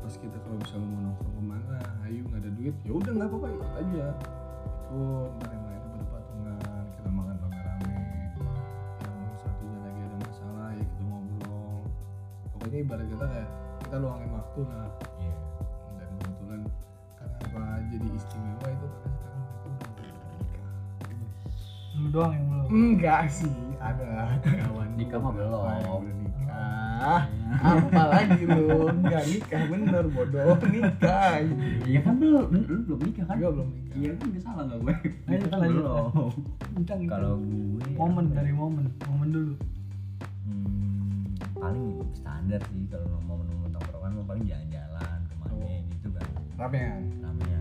Pas 0.00 0.14
kita 0.16 0.36
kalau 0.42 0.56
misalnya 0.58 0.88
mau 0.88 1.00
nongkrong 1.06 1.34
ke 1.36 1.42
mana 1.44 1.78
ayo 2.08 2.20
nggak 2.26 2.40
ada 2.40 2.50
duit 2.56 2.74
ya 2.82 2.92
udah 2.96 3.12
nggak 3.12 3.28
apa-apa 3.28 3.48
ikut 3.52 3.70
aja. 3.78 4.06
Ikut 4.92 5.30
ntar 5.38 5.50
yang 5.52 5.64
lainnya 5.68 5.88
pada 5.92 6.04
patungan 6.08 6.84
kita 6.96 7.08
makan 7.12 7.36
rame-rame. 7.36 7.96
Yang 9.04 9.36
satunya 9.44 9.78
lagi 9.84 10.00
ada 10.00 10.16
masalah 10.24 10.68
ya 10.72 10.84
kita 10.84 11.02
ngobrol. 11.04 11.80
Pokoknya 12.56 12.78
ibarat 12.80 13.06
kata 13.12 13.26
kayak 13.28 13.50
kita 13.84 13.96
luangin 14.00 14.30
waktu 14.32 14.60
lah 14.72 14.88
enggak 23.02 23.26
sih 23.28 23.50
ada. 23.82 24.38
Kawan 24.46 24.94
Nikah 24.94 25.18
mah 25.18 25.32
belum. 25.34 25.50
udah 25.58 26.14
nikah. 26.22 27.22
Apalagi 27.58 28.42
lu? 28.46 28.86
Enggak 28.94 29.24
nikah 29.26 29.62
bener 29.66 30.04
bodoh. 30.06 30.54
Nikah. 30.62 31.42
Iya 31.82 31.98
kan 32.00 32.14
belum, 32.14 32.46
lu 32.54 32.76
belum 32.86 33.00
nikah 33.02 33.24
kan? 33.26 33.36
belum 33.36 33.68
nikah. 33.74 33.96
Iya 33.98 34.10
kan 34.14 34.26
nggak 34.30 34.42
salah 34.46 34.62
nggak 34.70 34.78
gue? 34.78 34.94
Ayo, 35.26 35.44
Kan 35.50 35.60
belum. 35.66 36.10
Kalau 37.10 37.32
gue 37.42 37.90
momen 37.98 38.24
dari 38.30 38.52
momen. 38.54 38.86
Momen 39.10 39.28
dulu. 39.28 39.54
Hmm, 40.46 41.26
paling 41.52 41.86
standar 42.14 42.62
sih 42.70 42.86
kalau 42.86 43.18
momen-momen 43.20 43.70
tongkrongan 43.74 44.22
paling 44.22 44.44
jalan-jalan 44.46 45.18
ke 45.26 45.34
mana 45.36 45.52
Oh. 45.58 45.78
gitu 45.90 46.08
kan. 46.14 46.26
Ramean. 46.54 47.02
Ramean 47.18 47.51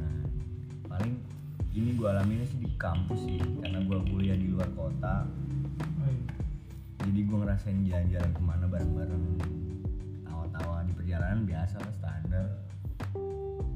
ini 1.72 1.96
gue 1.96 2.08
alaminnya 2.08 2.48
sih 2.48 2.60
di 2.60 2.70
kampus 2.76 3.20
sih 3.24 3.40
karena 3.64 3.80
gue 3.80 3.98
kuliah 4.12 4.36
di 4.36 4.52
luar 4.52 4.68
kota. 4.76 5.24
Oi. 6.04 6.16
jadi 7.08 7.20
gue 7.24 7.38
ngerasain 7.38 7.80
jalan-jalan 7.88 8.32
ke 8.36 8.42
mana 8.44 8.66
bareng-bareng. 8.68 9.26
Tawa-tawa 10.28 10.84
di 10.84 10.94
perjalanan 10.94 11.48
biasa 11.48 11.80
lah 11.80 11.94
standar. 11.96 12.46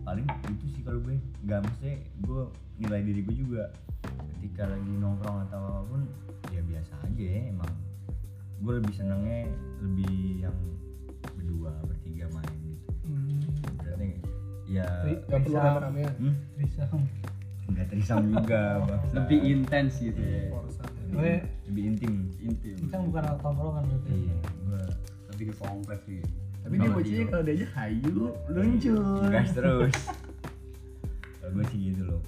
Paling 0.03 0.27
itu 0.51 0.65
sih 0.75 0.81
kalau 0.83 0.99
gue. 1.01 1.15
Nggak 1.47 1.63
mesti 1.63 2.03
gue 2.21 2.41
nilai 2.83 3.01
diri 3.01 3.21
gue 3.23 3.35
juga. 3.35 3.63
Ketika 4.37 4.69
lagi 4.69 4.91
nongkrong 4.91 5.49
atau 5.49 5.59
apa 5.63 5.81
pun 5.89 6.01
ya 6.53 6.61
biasa 6.61 6.93
aja 7.01 7.23
ya, 7.23 7.41
emang. 7.49 7.71
Gue 8.59 8.77
lebih 8.77 8.93
senengnya 8.93 9.47
lebih 9.81 10.43
yang 10.45 10.57
berdua 11.35 11.71
bertiga 11.87 12.27
main 12.35 12.55
gitu. 12.61 12.87
Hmm. 13.05 13.39
berarti 13.79 14.09
ya 14.65 14.85
Ri- 15.05 15.21
gak 15.29 15.39
perlu 15.45 15.53
Bisa. 15.53 15.61
rame-ramean 15.61 16.13
hmm, 16.17 16.35
Trisam 16.57 16.99
nggak 17.65 17.85
terisam 17.89 18.29
juga. 18.29 18.61
Lebih 19.13 19.39
intens 19.41 19.97
gitu. 19.97 20.21
Ya. 20.21 20.53
Gue 21.09 21.33
lebih 21.69 21.83
intim. 21.93 22.13
Intim. 22.41 22.75
Ucang 22.85 23.01
bukan 23.09 23.21
anak 23.25 23.39
tongkrongan 23.41 23.83
berarti. 23.87 24.09
Iya 24.13 24.35
gue 24.65 24.83
Lebih 25.35 25.45
ke 25.51 25.55
kompleks 25.59 26.03
sih. 26.07 26.21
tapi 26.65 26.81
dia 26.81 26.89
bocahnya 26.89 27.25
kalau 27.29 27.43
diajak 27.45 27.71
hayu 27.77 28.17
luncur. 28.49 29.29
Gas 29.29 29.49
terus. 29.53 29.93
Kalau 31.37 31.51
gue 31.53 31.65
sih 31.69 31.79
gitu 31.93 32.03
loh. 32.09 32.21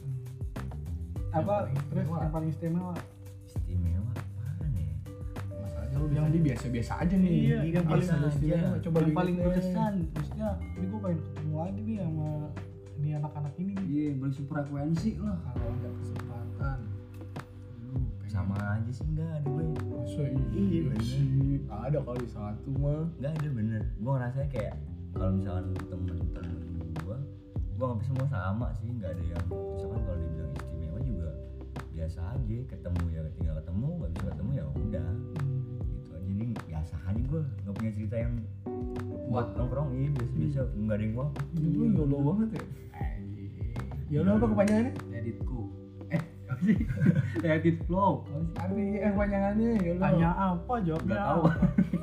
Apa 1.33 1.65
terus 1.89 2.05
yang 2.05 2.29
paling 2.29 2.49
istimewa? 2.53 2.93
Istimewa 3.49 4.11
apaan 4.13 4.71
ya? 4.77 4.93
Masalahnya 5.49 5.95
lu 5.97 6.05
yang 6.13 6.29
di 6.29 6.39
biasa-biasa 6.45 7.01
aja 7.01 7.15
nih. 7.17 7.33
Iya, 7.49 7.59
yang 7.81 7.85
paling 7.89 8.05
biasa 8.05 8.13
aja. 8.13 8.29
istimewa. 8.29 8.75
Coba 8.77 8.97
yang 9.01 9.15
paling 9.17 9.35
berkesan 9.41 9.93
maksudnya 10.13 10.49
ini 10.77 10.85
gue 10.85 10.99
pengen 11.01 11.19
ketemu 11.25 11.55
lagi 11.57 11.79
nih 11.81 11.97
sama 11.97 12.29
ini 12.97 13.09
anak-anak 13.17 13.53
ini 13.61 13.71
nih. 13.77 13.87
Iya, 13.87 14.09
beli 14.17 14.41
frekuensi 14.45 15.11
lah. 15.21 15.37
kalau 15.53 15.69
ada 15.69 15.89
kesempatan. 16.01 16.79
Lu 17.85 17.93
pengen. 18.19 18.31
Sama 18.33 18.55
aja 18.57 18.91
sih 18.91 19.05
enggak 19.13 19.29
ada 19.41 19.47
gue 19.47 19.65
masa 19.93 20.21
Iya, 20.25 20.81
iya 20.81 20.95
sih 21.01 21.61
ada 21.69 21.99
kali 22.01 22.25
satu 22.29 22.69
mah. 22.77 23.05
Enggak 23.17 23.33
ada 23.37 23.49
bener. 23.53 23.83
Gue 24.01 24.11
ngerasa 24.17 24.39
kayak 24.49 24.75
kalau 25.17 25.31
misalkan 25.33 25.65
temen-temen 25.89 26.93
gue 27.01 27.17
gue 27.77 27.85
nggak 27.85 28.05
semua 28.09 28.25
sama 28.29 28.67
sih 28.81 28.89
nggak 28.89 29.11
ada 29.13 29.23
yang 29.33 29.45
misalkan 29.49 30.01
kalau 30.05 30.17
dibilang 30.17 30.53
istimewa 30.57 30.99
juga 31.05 31.29
biasa 31.93 32.19
aja 32.33 32.57
ketemu 32.69 33.03
ya 33.13 33.21
tinggal 33.37 33.55
ketemu 33.61 33.87
nggak 33.97 34.11
bisa 34.13 34.25
ketemu 34.33 34.51
ya 34.53 34.65
udah 34.77 35.09
biasa 36.87 37.03
aja 37.11 37.19
gue 37.19 37.41
nggak 37.43 37.75
punya 37.75 37.91
cerita 37.99 38.15
yang 38.15 38.33
buat 39.27 39.47
nongkrong. 39.59 39.87
Iya 39.91 40.09
biasa 40.15 40.31
biasa 40.39 40.59
nggak 40.71 40.95
ada 40.95 41.03
yang 41.03 41.13
wah 41.19 41.29
itu 41.51 41.67
lu 41.67 41.85
yolo 41.91 42.17
banget 42.23 42.49
ya. 42.55 42.63
Yolo 44.07 44.29
apa 44.39 44.45
kepanjangannya? 44.47 44.93
Editku. 45.11 45.59
Eh, 46.15 46.21
apa 46.47 46.61
sih? 46.63 46.77
Edit 47.59 47.77
flow. 47.83 48.23
arti 48.55 48.83
eh 49.03 49.11
kepanjangannya? 49.11 49.69
Yolo 49.83 49.99
tanya 49.99 50.29
apa 50.31 50.73
jawabnya 50.79 51.11
Nggak 51.11 51.27
tahu. 51.27 51.43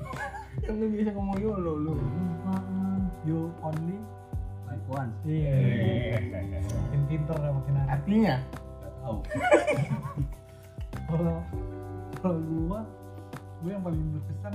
kan 0.68 0.73
lu 0.77 0.87
bisa 0.92 1.11
ngomong 1.16 1.38
yolo 1.40 1.73
lu. 1.81 1.94
You 3.25 3.49
only 3.64 3.97
Like 4.68 4.85
once. 4.92 5.16
iya. 5.25 6.20
Makin 6.61 7.01
pintar 7.09 7.40
ya 7.40 7.51
makin 7.57 7.75
artinya? 7.88 8.37
Nggak 8.53 8.92
tahu. 9.01 9.16
kalau 11.09 11.37
kalau 12.20 12.40
gua 12.53 12.81
gua 13.64 13.70
yang 13.73 13.81
paling 13.81 14.03
berkesan 14.12 14.53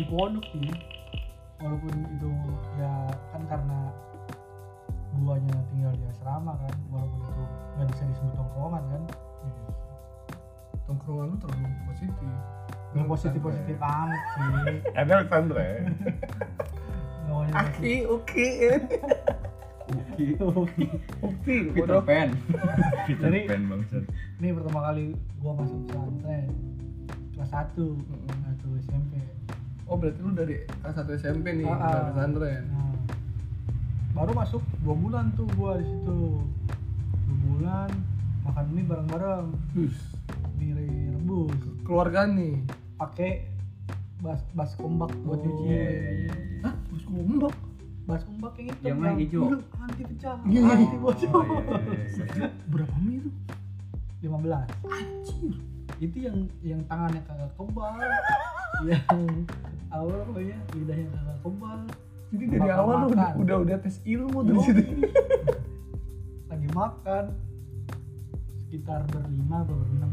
di 0.00 0.04
pondok 0.08 0.44
sih. 0.56 0.72
Walaupun 1.60 1.92
itu 2.16 2.30
ya 2.80 2.92
kan 3.36 3.42
karena 3.44 3.78
guanya 5.20 5.56
tinggal 5.68 5.92
di 5.92 6.04
asrama 6.08 6.56
kan 6.56 6.72
walaupun 6.88 7.20
itu 7.20 7.44
nggak 7.76 7.88
bisa 7.92 8.02
disebut 8.08 8.32
tongkrongan 8.32 8.82
kan. 8.88 9.02
Iya. 9.44 9.64
tongkrongan 10.88 11.26
lu 11.28 11.36
terlalu 11.36 11.68
positif. 11.92 12.30
Nggak 12.96 13.06
positif 13.12 13.40
positif 13.44 13.76
amat 13.76 14.22
sih. 14.32 14.48
Ada 14.96 15.28
Sandra 15.28 15.68
mau 17.30 17.46
yang 17.46 17.54
Aki 17.54 17.94
oke 18.10 18.48
positif. 19.86 20.38
Ukti 21.22 21.54
Peter 21.74 21.98
Pan. 22.02 22.28
Peter 23.06 23.30
Jadi- 23.30 23.46
Pan 23.46 23.62
bangsat. 23.70 24.04
ini 24.40 24.48
pertama 24.54 24.80
kali 24.90 25.04
gua 25.38 25.52
masuk 25.60 25.78
pesantren. 25.86 26.48
Kelas 27.34 27.50
1 27.54 27.74
satu 28.44 28.68
SMP 28.82 29.12
oh 29.90 29.96
berarti 29.96 30.20
lu 30.20 30.30
dari 30.32 30.54
kelas 30.76 30.96
1 30.96 31.18
SMP 31.18 31.46
nih 31.52 31.66
Ah, 31.66 31.74
ah. 31.74 32.02
pesantren. 32.08 32.62
Nah, 32.64 32.94
baru 34.12 34.32
masuk 34.32 34.62
dua 34.80 34.94
bulan 34.94 35.34
tuh 35.34 35.46
gua 35.52 35.76
di 35.76 35.84
situ. 35.84 36.18
Dua 37.20 37.36
bulan 37.44 37.90
makan 38.42 38.64
mie 38.70 38.84
bareng-bareng. 38.84 39.46
Terus 39.72 39.96
mie 40.54 40.74
rebus. 41.10 41.58
Keluarga 41.82 42.24
nih? 42.24 42.62
Pakai 42.96 43.50
bas 44.20 44.38
bas 44.52 44.70
kombak 44.74 45.10
buat 45.20 45.36
Oh, 45.36 45.42
nyuci. 45.42 45.64
iya 45.64 45.80
iya 45.82 46.10
iya. 46.22 46.34
Hah? 46.62 46.74
Bos 46.86 47.02
gombak 47.04 47.56
bas 48.02 48.22
kombak 48.22 48.52
yang 48.56 48.68
itu 48.68 48.82
Yang 48.84 48.96
warna 48.96 49.12
hijau. 49.16 49.42
anti 49.76 50.02
pecah. 50.04 50.36
Iya, 50.44 50.60
iya. 50.60 50.70
anti 50.76 50.96
bocor. 50.98 51.32
Oh, 51.32 51.42
iya, 51.42 51.98
iya, 52.06 52.24
iya. 52.36 52.48
berapa 52.68 52.94
mie 52.96 53.16
itu? 53.18 53.30
15 54.20 54.70
anjir. 54.86 55.54
Itu 55.98 56.16
yang 56.18 56.36
yang 56.60 56.80
tangannya 56.86 57.20
kagak 57.24 57.50
kebal 57.54 57.90
yang 58.80 59.04
awal 59.90 60.18
pokoknya 60.24 60.56
lidahnya 60.72 61.06
kagak 61.10 61.38
kebal 61.40 61.78
jadi 62.30 62.44
dari 62.46 62.60
Makan- 62.62 62.78
awal 62.78 62.94
lu 62.94 63.06
udah, 63.06 63.18
makan. 63.18 63.34
udah 63.42 63.56
udah 63.58 63.76
tes 63.82 63.96
ilmu 64.04 64.38
tuh 64.40 64.46
di 64.46 64.54
Yoi. 64.54 64.62
situ. 64.62 64.82
Lagi 66.46 66.68
makan. 66.70 67.24
Sekitar 68.60 69.00
berlima 69.10 69.56
atau 69.60 69.74
berenam. 69.74 70.10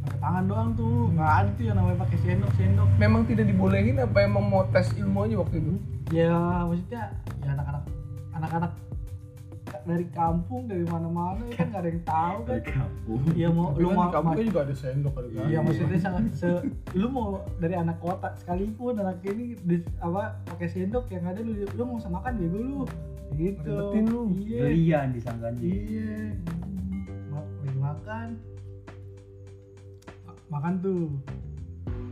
Pakai 0.00 0.18
tangan 0.18 0.44
doang 0.48 0.70
tuh. 0.72 1.12
Nggak 1.12 1.28
ada 1.30 1.50
tuh 1.52 1.64
yang 1.64 1.76
namanya 1.76 1.98
pakai 2.00 2.18
sendok 2.24 2.52
sendok. 2.56 2.88
Memang 2.96 3.22
tidak 3.28 3.44
dibolehin 3.46 4.00
apa 4.00 4.18
emang 4.24 4.48
mau 4.48 4.64
tes 4.72 4.88
ilmu 4.96 5.28
aja 5.28 5.36
waktu 5.36 5.56
itu? 5.60 5.72
Ya 6.08 6.32
maksudnya 6.64 7.02
ya 7.44 7.50
anak-anak 7.52 7.82
anak-anak 8.32 8.72
dari 9.88 10.06
kampung 10.12 10.68
dari 10.68 10.84
mana-mana 10.84 11.40
ya 11.48 11.54
kan 11.56 11.66
nggak 11.72 11.80
ada 11.80 11.88
yang 11.88 12.04
tahu 12.04 12.38
kan? 12.44 12.50
Dari 12.52 12.64
kampung. 12.68 13.20
Ya 13.32 13.48
mau 13.48 13.72
Tapi 13.72 13.80
lu 13.80 13.88
kan 13.88 13.96
mau 13.96 14.04
di 14.04 14.12
kampung 14.12 14.34
kan 14.36 14.44
juga 14.44 14.60
ada 14.68 14.74
sendok 14.76 15.14
ada 15.16 15.28
kan 15.32 15.46
Iya 15.48 15.58
maksudnya 15.64 15.98
sangat 16.04 16.24
se 16.36 16.48
lu 16.92 17.06
mau 17.08 17.28
dari 17.56 17.74
anak 17.80 17.96
kota 18.04 18.28
sekalipun 18.36 19.00
anak 19.00 19.24
ini 19.24 19.56
di, 19.64 19.76
apa 20.04 20.36
pakai 20.44 20.68
sendok 20.68 21.08
yang 21.08 21.24
ada 21.24 21.40
lu 21.40 21.56
lu 21.64 21.82
mau 21.88 21.96
usah 21.96 22.12
makan 22.12 22.32
bego 22.36 22.58
lu. 22.60 22.80
Gitu. 23.32 23.64
Ribetin 23.64 24.04
lu. 24.12 24.22
iya. 24.44 24.60
Gelian 24.68 25.06
disangkanya 25.16 25.60
iya. 25.64 26.16
Lagi 27.32 27.78
makan. 27.80 28.28
Ma- 30.28 30.42
makan 30.52 30.72
tuh. 30.84 31.08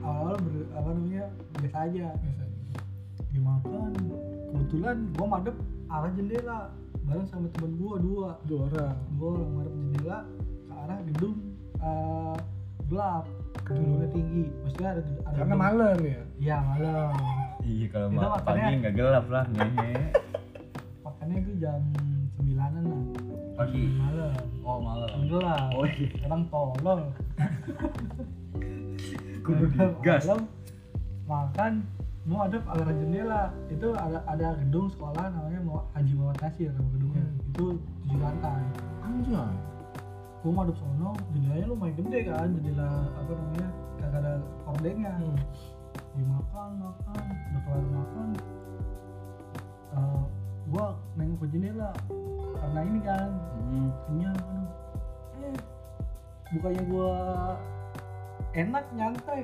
Awal-awal 0.00 0.36
ber, 0.40 0.54
apa 0.72 0.88
namanya 0.96 1.24
biasa 1.60 1.78
aja. 1.92 2.06
Biasanya. 2.16 2.58
lagi 3.20 3.40
makan. 3.44 3.90
Kebetulan 4.48 4.96
gua 5.12 5.26
madep 5.28 5.56
arah 5.86 6.12
jendela 6.16 6.72
bareng 7.06 7.26
sama 7.26 7.46
temen 7.50 7.72
gua 7.76 7.94
dua. 7.96 8.28
Dua 8.44 8.60
orang. 8.66 8.96
Gue 9.12 9.30
ngarep 9.32 9.72
jendela 9.72 10.18
ke 10.66 10.72
arah 10.74 10.98
gedung 11.04 11.36
eh, 11.76 12.36
gelap. 12.84 13.24
Gedungnya 13.62 14.08
tinggi. 14.10 14.44
Maksudnya 14.60 14.90
ada, 14.90 15.02
ada 15.02 15.30
karena 15.32 15.46
gedung- 15.48 15.60
malam 15.60 15.96
ya? 16.00 16.20
Iya 16.36 16.56
malam. 16.60 17.10
Iya 17.60 17.86
kalau 17.88 18.06
Itu 18.06 18.16
ma- 18.16 18.32
makannya- 18.32 18.62
pagi 18.62 18.74
nggak 18.76 18.94
gelap 18.94 19.26
lah 19.26 19.44
ngehe. 19.48 19.90
Makannya 21.06 21.36
itu 21.40 21.52
jam 21.58 21.80
sembilanan 22.32 22.82
lah. 22.84 23.02
Pagi? 23.56 23.82
Malam. 23.96 24.34
Oh 24.60 24.78
malam. 24.80 25.08
Jam 25.08 25.22
gelap. 25.28 25.70
Oh 25.72 25.84
iya. 25.84 26.08
Kudu 29.40 29.64
Malam, 29.68 29.94
digas. 29.94 30.22
Malam, 30.26 30.42
makan 31.26 31.72
mau 32.26 32.42
ada 32.42 32.58
arah 32.66 32.90
jendela. 32.92 33.42
Itu 33.70 33.94
ada 33.94 34.18
ada 34.26 34.58
gedung 34.58 34.90
sekolah 34.90 35.30
namanya 35.30 35.60
Mu- 35.62 35.86
Haji 35.94 36.12
Muhammad 36.12 36.38
Nasir 36.42 36.70
nama 36.70 36.90
gedungnya. 36.92 37.24
Hmm. 37.24 37.44
itu 37.46 37.64
tujuh 38.04 38.18
lantai 38.20 38.62
anjay. 39.00 39.54
Gue 40.44 40.52
madep 40.52 40.76
sono 40.76 41.10
jendelanya 41.32 41.66
lumayan 41.66 41.94
gede 41.96 42.20
kan 42.28 42.48
jendela 42.52 42.88
apa 43.16 43.32
namanya 43.32 43.68
kagak 43.96 44.20
ada 44.20 44.32
kordengnya 44.62 45.12
Hmm. 45.16 45.38
dimakan 46.12 46.70
makan 46.78 47.22
udah 47.24 47.60
kelar 47.62 47.86
makan. 47.88 48.28
Eh, 49.96 50.22
gua 50.68 50.86
nengok 51.16 51.38
ke 51.40 51.46
jendela 51.50 51.90
karena 52.56 52.80
ini 52.82 53.00
kan 53.00 53.28
Hmm. 53.66 53.88
kenyang 54.06 54.36
aduh. 54.36 54.68
Eh 55.40 55.56
bukannya 56.52 56.82
gua 56.86 57.10
enak 58.52 58.84
nyantai. 58.92 59.42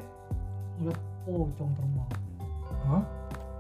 Ngeliat 0.77 0.99
pocong 1.25 1.73
terbang 1.73 2.11
hah? 2.89 3.03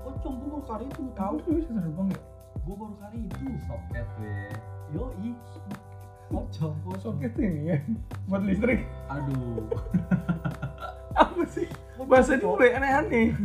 Pocong 0.02 0.34
gua 0.42 0.48
baru 0.58 0.64
kali 0.66 0.84
itu 0.90 1.02
tahu. 1.14 1.34
tuh 1.42 1.52
bisa 1.58 1.70
terbang 1.74 2.08
ya? 2.10 2.20
Gua 2.66 2.74
baru 2.78 2.94
kali 2.98 3.18
itu. 3.26 3.44
Soket 3.66 4.06
tuh 4.18 4.26
ya 4.26 4.72
yoi. 4.92 5.30
Pocong 6.32 6.74
pocong 6.84 7.00
soket 7.00 7.32
ini 7.36 7.76
ya? 7.76 7.78
Buat 8.28 8.42
listrik. 8.48 8.80
Aduh. 9.08 9.68
Apa 11.22 11.42
sih? 11.48 11.68
Bahasa 12.02 12.36
dia 12.36 12.48
mulai 12.48 12.76
aneh-aneh. 12.76 13.28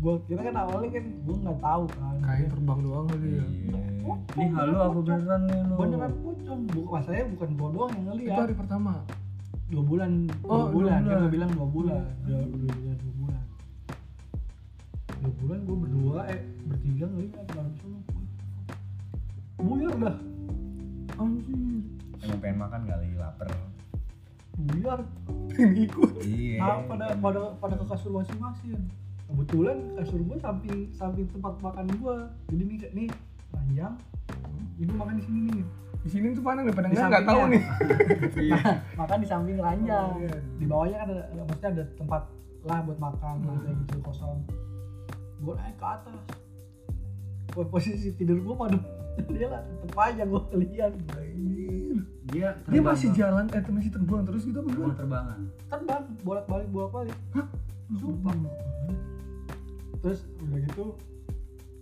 Gua 0.00 0.16
kira 0.24 0.40
kan 0.40 0.56
awalnya 0.56 0.96
kan 0.96 1.04
gua 1.28 1.36
nggak 1.44 1.58
tahu 1.60 1.84
kan. 1.92 2.16
Kayak 2.24 2.48
terbang 2.56 2.80
doang 2.80 3.04
kali 3.04 3.28
ya? 3.36 3.44
Iya. 3.44 3.80
Ini 4.32 4.46
halu 4.56 4.76
apa 4.80 4.98
beneran 5.04 5.40
nih 5.44 5.58
lu? 5.60 5.74
Beneran 5.76 6.12
pocong 6.24 6.60
bukan 6.72 6.88
masalahnya 6.88 7.26
bukan 7.36 7.50
doang 7.60 7.90
yang 7.92 8.00
itu 8.00 8.08
ngeliat 8.08 8.38
hari 8.40 8.54
pertama 8.56 8.92
dua 9.70 9.82
bulan 9.86 10.10
Oh, 10.42 10.66
dua 10.66 10.70
bulan. 10.74 10.74
Dua 10.74 10.90
kan 10.90 11.02
bulan. 11.06 11.20
gue 11.22 11.30
bilang 11.30 11.50
dua 11.54 11.68
bulan. 11.70 12.02
Dua, 12.26 12.40
dua, 12.42 12.70
dua, 12.74 12.92
dua 12.98 13.12
bulan. 13.14 13.44
Dua 15.20 15.32
bulan 15.38 15.58
gue 15.62 15.76
berdua 15.78 16.18
eh 16.26 16.40
bertiga 16.66 17.04
ngeliat 17.06 17.46
sono 17.54 17.98
buyar 19.60 19.94
dah. 20.00 20.16
Anjir. 21.20 21.84
Emang 22.24 22.40
pengen 22.40 22.56
makan 22.58 22.80
kali 22.88 23.08
lapar. 23.14 23.48
Buyar. 24.56 25.00
Pengen 25.52 25.72
ikut. 25.86 26.10
Iya. 26.24 26.58
Nah, 26.58 26.78
pada 26.88 27.06
pada 27.20 27.40
pada 27.60 27.74
ke 27.76 27.84
kasur 27.86 28.10
masing-masing. 28.18 28.80
Kebetulan 29.30 29.78
kasur 29.94 30.18
gue 30.18 30.36
samping 30.42 30.90
samping 30.90 31.28
tempat 31.30 31.54
makan 31.62 31.86
gue 31.86 32.16
jadi 32.50 32.62
nih 32.66 32.78
nih 32.96 33.08
panjang. 33.54 33.94
Ibu 34.80 34.92
makan 34.96 35.14
di 35.20 35.24
sini 35.28 35.40
nih 35.52 35.64
di 36.00 36.08
sini 36.08 36.32
tuh 36.32 36.40
mana 36.40 36.64
nih 36.64 36.72
pada 36.72 36.88
Di 36.88 36.96
nggak 36.96 37.08
nggak 37.08 37.24
tahu 37.24 37.42
nih. 37.46 37.62
Iya. 38.48 38.60
Makan 38.96 39.18
di 39.20 39.26
samping 39.26 39.56
ranjang 39.56 40.08
Oh, 40.08 40.16
iya. 40.18 40.36
di 40.56 40.64
bawahnya 40.64 40.96
kan 40.96 41.08
ada 41.10 41.42
maksudnya 41.42 41.70
ada 41.70 41.84
tempat 41.94 42.22
lah 42.62 42.78
buat 42.82 42.98
makan 42.98 43.34
Hmm. 43.36 43.46
lantai 43.46 43.72
gitu 43.78 43.98
kosong. 44.00 44.36
Gue 45.38 45.54
naik 45.54 45.76
ke 45.76 45.86
atas. 45.86 46.20
Gua 47.50 47.64
posisi 47.66 48.14
tidur 48.14 48.38
gue 48.38 48.54
madep 48.54 48.82
dia 49.28 49.48
lah 49.48 49.60
tetep 49.60 49.98
aja 49.98 50.22
gue 50.22 50.42
kelian 50.48 50.92
Anjir. 51.10 51.96
dia 52.30 52.48
dia 52.62 52.80
masih 52.80 53.10
jalan 53.10 53.44
eh 53.50 53.60
masih 53.60 53.90
terbang 53.90 54.22
terus 54.22 54.42
gitu 54.42 54.56
apa 54.56 54.68
terbang 54.68 54.78
gimana? 54.78 54.94
Terbangan 54.96 55.38
terbang 55.66 56.02
bolak 56.22 56.46
balik 56.46 56.68
bolak 56.70 56.90
balik 56.94 57.16
sumpah. 57.92 58.32
Terus 60.00 60.20
udah 60.40 60.58
gitu 60.62 60.86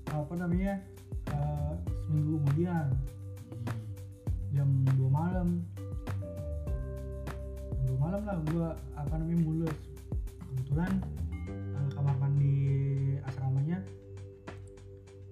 apa 0.08 0.32
namanya 0.34 0.80
eh, 1.28 1.72
seminggu 2.00 2.40
kemudian 2.40 2.88
jam 4.58 4.68
2 4.98 5.06
malam. 5.06 5.62
Jam 7.70 7.94
2 7.94 8.02
malam 8.02 8.20
lah 8.26 8.36
gua 8.50 8.68
apa 8.98 9.14
namanya 9.14 9.40
mulus. 9.46 9.78
Kebetulan 10.50 10.92
eh, 11.78 11.88
kamar 11.94 12.14
mandi 12.18 12.56
asramanya 13.22 13.78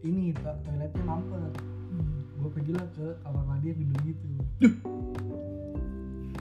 ini 0.07 0.31
to- 0.31 0.61
toiletnya 0.63 1.03
mampet. 1.03 1.53
Gue 2.39 2.51
pergi 2.55 2.73
lah 2.79 2.87
ke 2.95 3.07
kamar 3.27 3.43
mandi 3.51 3.75
yang 3.75 3.79
gedung 3.83 4.03
gitu 4.07 4.27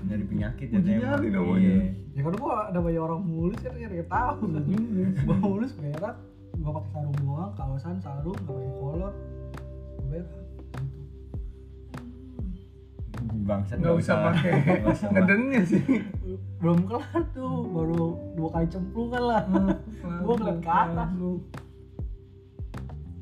dari 0.06 0.22
penyakit 0.22 0.68
ya 0.70 0.80
nyali 0.80 1.28
namanya. 1.34 1.58
Iya. 1.58 1.86
ya 2.14 2.22
kan 2.22 2.34
gua 2.38 2.70
ada 2.70 2.80
banyak 2.80 3.02
orang 3.02 3.22
mulus 3.26 3.58
kan 3.66 3.74
kan 3.74 3.90
nggak 3.90 4.10
tahu. 4.10 4.54
Gua 5.26 5.36
mulus 5.42 5.72
berak 5.74 6.16
gua 6.62 6.72
pakai 6.78 6.90
sarung 6.94 7.18
doang 7.20 7.52
kawasan 7.58 7.98
sarung 8.06 8.38
gak 8.46 8.54
pakai 8.54 8.74
kolor. 8.78 9.14
Berak 10.14 10.45
bangsat 13.44 13.78
nggak 13.84 13.96
usah 14.00 14.16
pakai 14.32 14.52
nggak 14.82 14.96
usah 14.96 15.08
pakai. 15.12 15.16
ngedennya 15.20 15.62
sih. 15.68 15.84
Belum 16.64 16.80
kelar 16.88 17.24
tuh 17.36 17.68
baru 17.68 18.04
dua 18.40 18.50
kali 18.56 18.68
cemplungan 18.72 19.24
lah. 19.28 19.42
Gua 20.24 20.34
ngeliat 20.40 20.60
ke 20.64 20.72
atas. 20.72 21.10
lu 21.20 21.44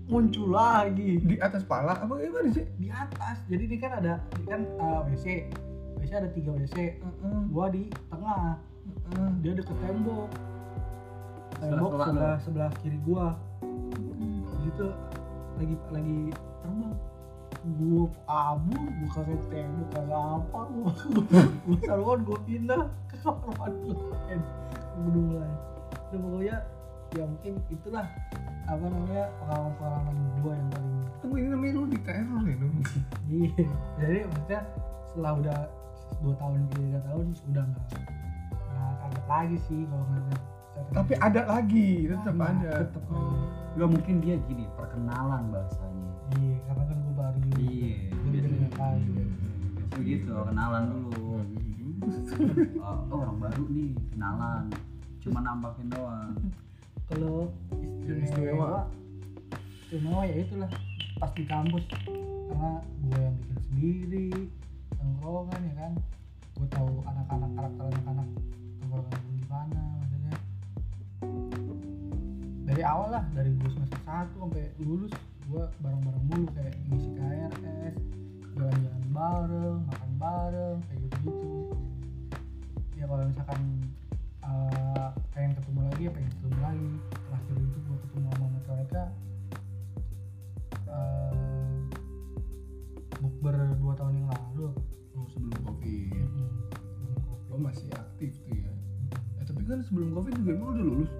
muncul 0.05 0.47
lagi. 0.53 1.17
Di 1.23 1.37
atas 1.41 1.65
pala 1.65 1.97
apa 1.97 2.13
gimana 2.19 2.49
sih? 2.53 2.65
Di 2.77 2.87
atas. 2.93 3.41
Jadi 3.49 3.63
ini 3.65 3.77
kan 3.81 3.91
ada 3.97 4.13
ini 4.37 4.45
kan 4.45 4.61
uh, 4.77 5.01
WC 5.09 5.49
WC 5.97 6.11
ada 6.13 6.29
tiga 6.29 6.51
WC 6.53 6.75
Heeh, 7.01 7.39
gua 7.49 7.71
di 7.73 7.89
tengah. 8.13 8.61
Heeh. 9.09 9.29
dia 9.41 9.53
deket 9.57 9.77
tembok. 9.81 10.29
Tembok 11.57 11.89
Sebelah 11.89 12.05
sebelah 12.05 12.35
sebelah 12.43 12.71
kiri 12.83 12.99
gua. 13.01 13.39
Gitu 14.63 14.87
lagi 15.53 15.75
lagi 15.93 16.19
gua 17.63 18.05
abu 18.27 18.75
kagak 19.15 19.41
tembok 19.47 19.87
kagak 19.95 20.19
apa 20.19 20.59
gua 20.67 20.91
saruan 21.87 22.19
gua 22.27 22.39
pindah 22.43 22.81
ke 23.07 23.15
kamar 23.23 23.53
mandi. 23.55 23.91
Lain 23.95 24.41
gedung 24.93 25.29
lain 25.33 25.57
dan 26.13 26.17
pokoknya 26.21 26.57
ya 27.13 27.23
mungkin 27.25 27.53
itulah 27.69 28.05
apa 28.69 28.85
namanya 28.85 29.25
pengalaman-pengalaman 29.41 30.15
gua 30.41 30.51
yang 30.53 30.69
paling 30.69 30.93
tunggu 31.23 31.35
ini 31.39 31.47
namanya 31.49 31.73
lu 31.73 31.85
di 31.89 31.99
teror 32.03 32.43
ya 32.43 32.55
Nun? 32.59 32.75
Iya, 33.33 33.65
jadi 33.97 34.17
maksudnya 34.27 34.61
setelah 35.09 35.31
udah 35.39 35.59
dua 36.21 36.33
tahun 36.37 36.61
tiga 36.77 36.99
tahun 37.09 37.25
sudah 37.33 37.63
nggak 37.63 37.85
nggak 38.53 38.93
kaget 39.01 39.25
lagi 39.25 39.57
sih 39.65 39.81
kalau 39.89 40.05
ngeliat 40.11 40.41
setan 40.73 40.93
tapi 40.93 41.13
ada 41.17 41.41
lagi 41.47 41.89
tetap 42.11 42.35
Nah, 42.37 42.49
ada. 42.53 42.73
Gak 43.73 43.89
mungkin 43.89 44.21
dia 44.21 44.37
gini 44.45 44.69
perkenalan 44.77 45.49
bahasanya. 45.49 46.11
Iya 46.37 46.57
karena 46.69 46.83
kan 46.85 46.97
gue 47.01 47.02
baru 47.13 47.39
Iya, 47.57 47.95
jadi 48.09 48.37
biasanya. 48.37 48.41
dari 48.41 48.55
nggak 48.57 48.73
tahu 48.73 48.97
begitu 49.93 50.31
kenalan 50.49 50.83
dulu. 50.89 51.29
Oh, 52.83 52.99
oh, 53.07 53.23
orang 53.23 53.39
baru 53.39 53.63
nih 53.71 53.95
kenalan. 54.11 54.67
Cuma 55.23 55.39
nampakin 55.39 55.87
doang. 55.87 56.35
Kalau 57.07 57.47
Yang 58.03 58.27
istimewa. 58.27 58.91
Istimewa. 59.87 60.21
ya 60.27 60.35
itulah 60.35 60.67
pas 61.15 61.31
di 61.31 61.47
kampus. 61.47 61.83
Karena 62.43 62.71
gue 62.83 63.19
yang 63.23 63.35
bikin 63.39 63.57
sendiri 63.71 64.27
tongkrongan 64.99 65.61
ya 65.63 65.73
kan. 65.79 65.93
Gue 66.59 66.67
tahu 66.75 66.91
anak-anak 67.07 67.49
karakter 67.55 67.85
anak-anak 67.87 68.27
tongkrongan 68.83 69.15
gue 69.15 69.33
gimana 69.39 69.81
maksudnya. 69.95 70.33
Dari 72.67 72.83
awal 72.83 73.09
lah 73.15 73.23
dari 73.31 73.51
gue 73.55 73.69
semester 73.71 73.99
satu 74.03 74.35
sampai 74.43 74.75
lulus 74.83 75.13
gue 75.53 75.69
bareng-bareng 75.85 76.25
mulu 76.33 76.49
kayak 76.57 76.73
ngisi 76.89 77.13
KRS 77.13 77.97
jalan-jalan 78.57 79.05
bareng 79.13 79.79
makan 79.85 80.11
bareng 80.17 80.77
kayak 80.89 80.99
gitu-gitu. 81.05 81.53
Ya 82.97 83.05
kalau 83.05 83.29
misalkan 83.29 83.61
uh, 84.41 85.13
pengen 85.29 85.53
ketemu 85.53 85.79
lagi 85.85 86.01
ya 86.01 86.11
pengen 86.17 86.31
ketemu 86.33 86.57
lagi. 86.57 86.89
Terakhir 87.13 87.55
itu 87.61 87.77
gue 87.85 87.97
ketemu 88.01 88.25
sama 88.33 88.45
mereka 88.49 89.03
uh, 90.89 91.33
bukber 93.21 93.55
dua 93.77 93.93
tahun 93.93 94.13
yang 94.25 94.29
lalu. 94.33 94.73
Oh 95.13 95.25
sebelum 95.29 95.53
covid. 95.69 96.17
Mm-mm. 96.17 97.53
oh 97.53 97.59
masih 97.61 97.93
aktif 97.93 98.33
tuh 98.41 98.57
ya. 98.57 98.73
Eh, 99.37 99.45
tapi 99.45 99.61
kan 99.69 99.85
sebelum 99.85 100.17
covid 100.17 100.33
juga 100.33 100.49
emang 100.57 100.69
udah 100.73 100.85
lulus 100.97 101.13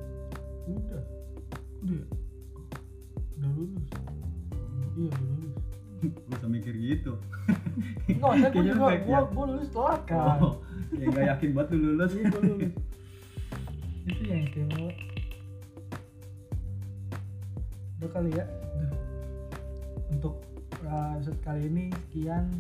maksudnya 8.34 8.50
gue 8.50 8.58
Kayaknya 8.58 8.74
juga 8.74 8.86
baik 8.90 9.02
gue 9.06 9.14
ya. 9.14 9.22
gue 9.24 9.46
lulus 9.54 9.70
telat 9.70 10.02
kan 10.10 10.40
oh, 10.42 10.54
ya 10.94 11.08
gak 11.10 11.26
yakin 11.38 11.50
banget 11.54 11.70
lu 11.70 11.78
lulus. 11.86 12.12
Iya 12.14 12.24
gue 12.30 12.42
lulus. 12.42 12.72
Itu 14.10 14.22
yang 14.28 14.42
istimewa 14.44 14.92
udah 18.04 18.10
kali 18.12 18.32
ya. 18.36 18.46
Untuk 20.12 20.36
uh, 20.84 21.16
episode 21.16 21.40
kali 21.40 21.62
ini 21.72 21.84
sekian 22.10 22.52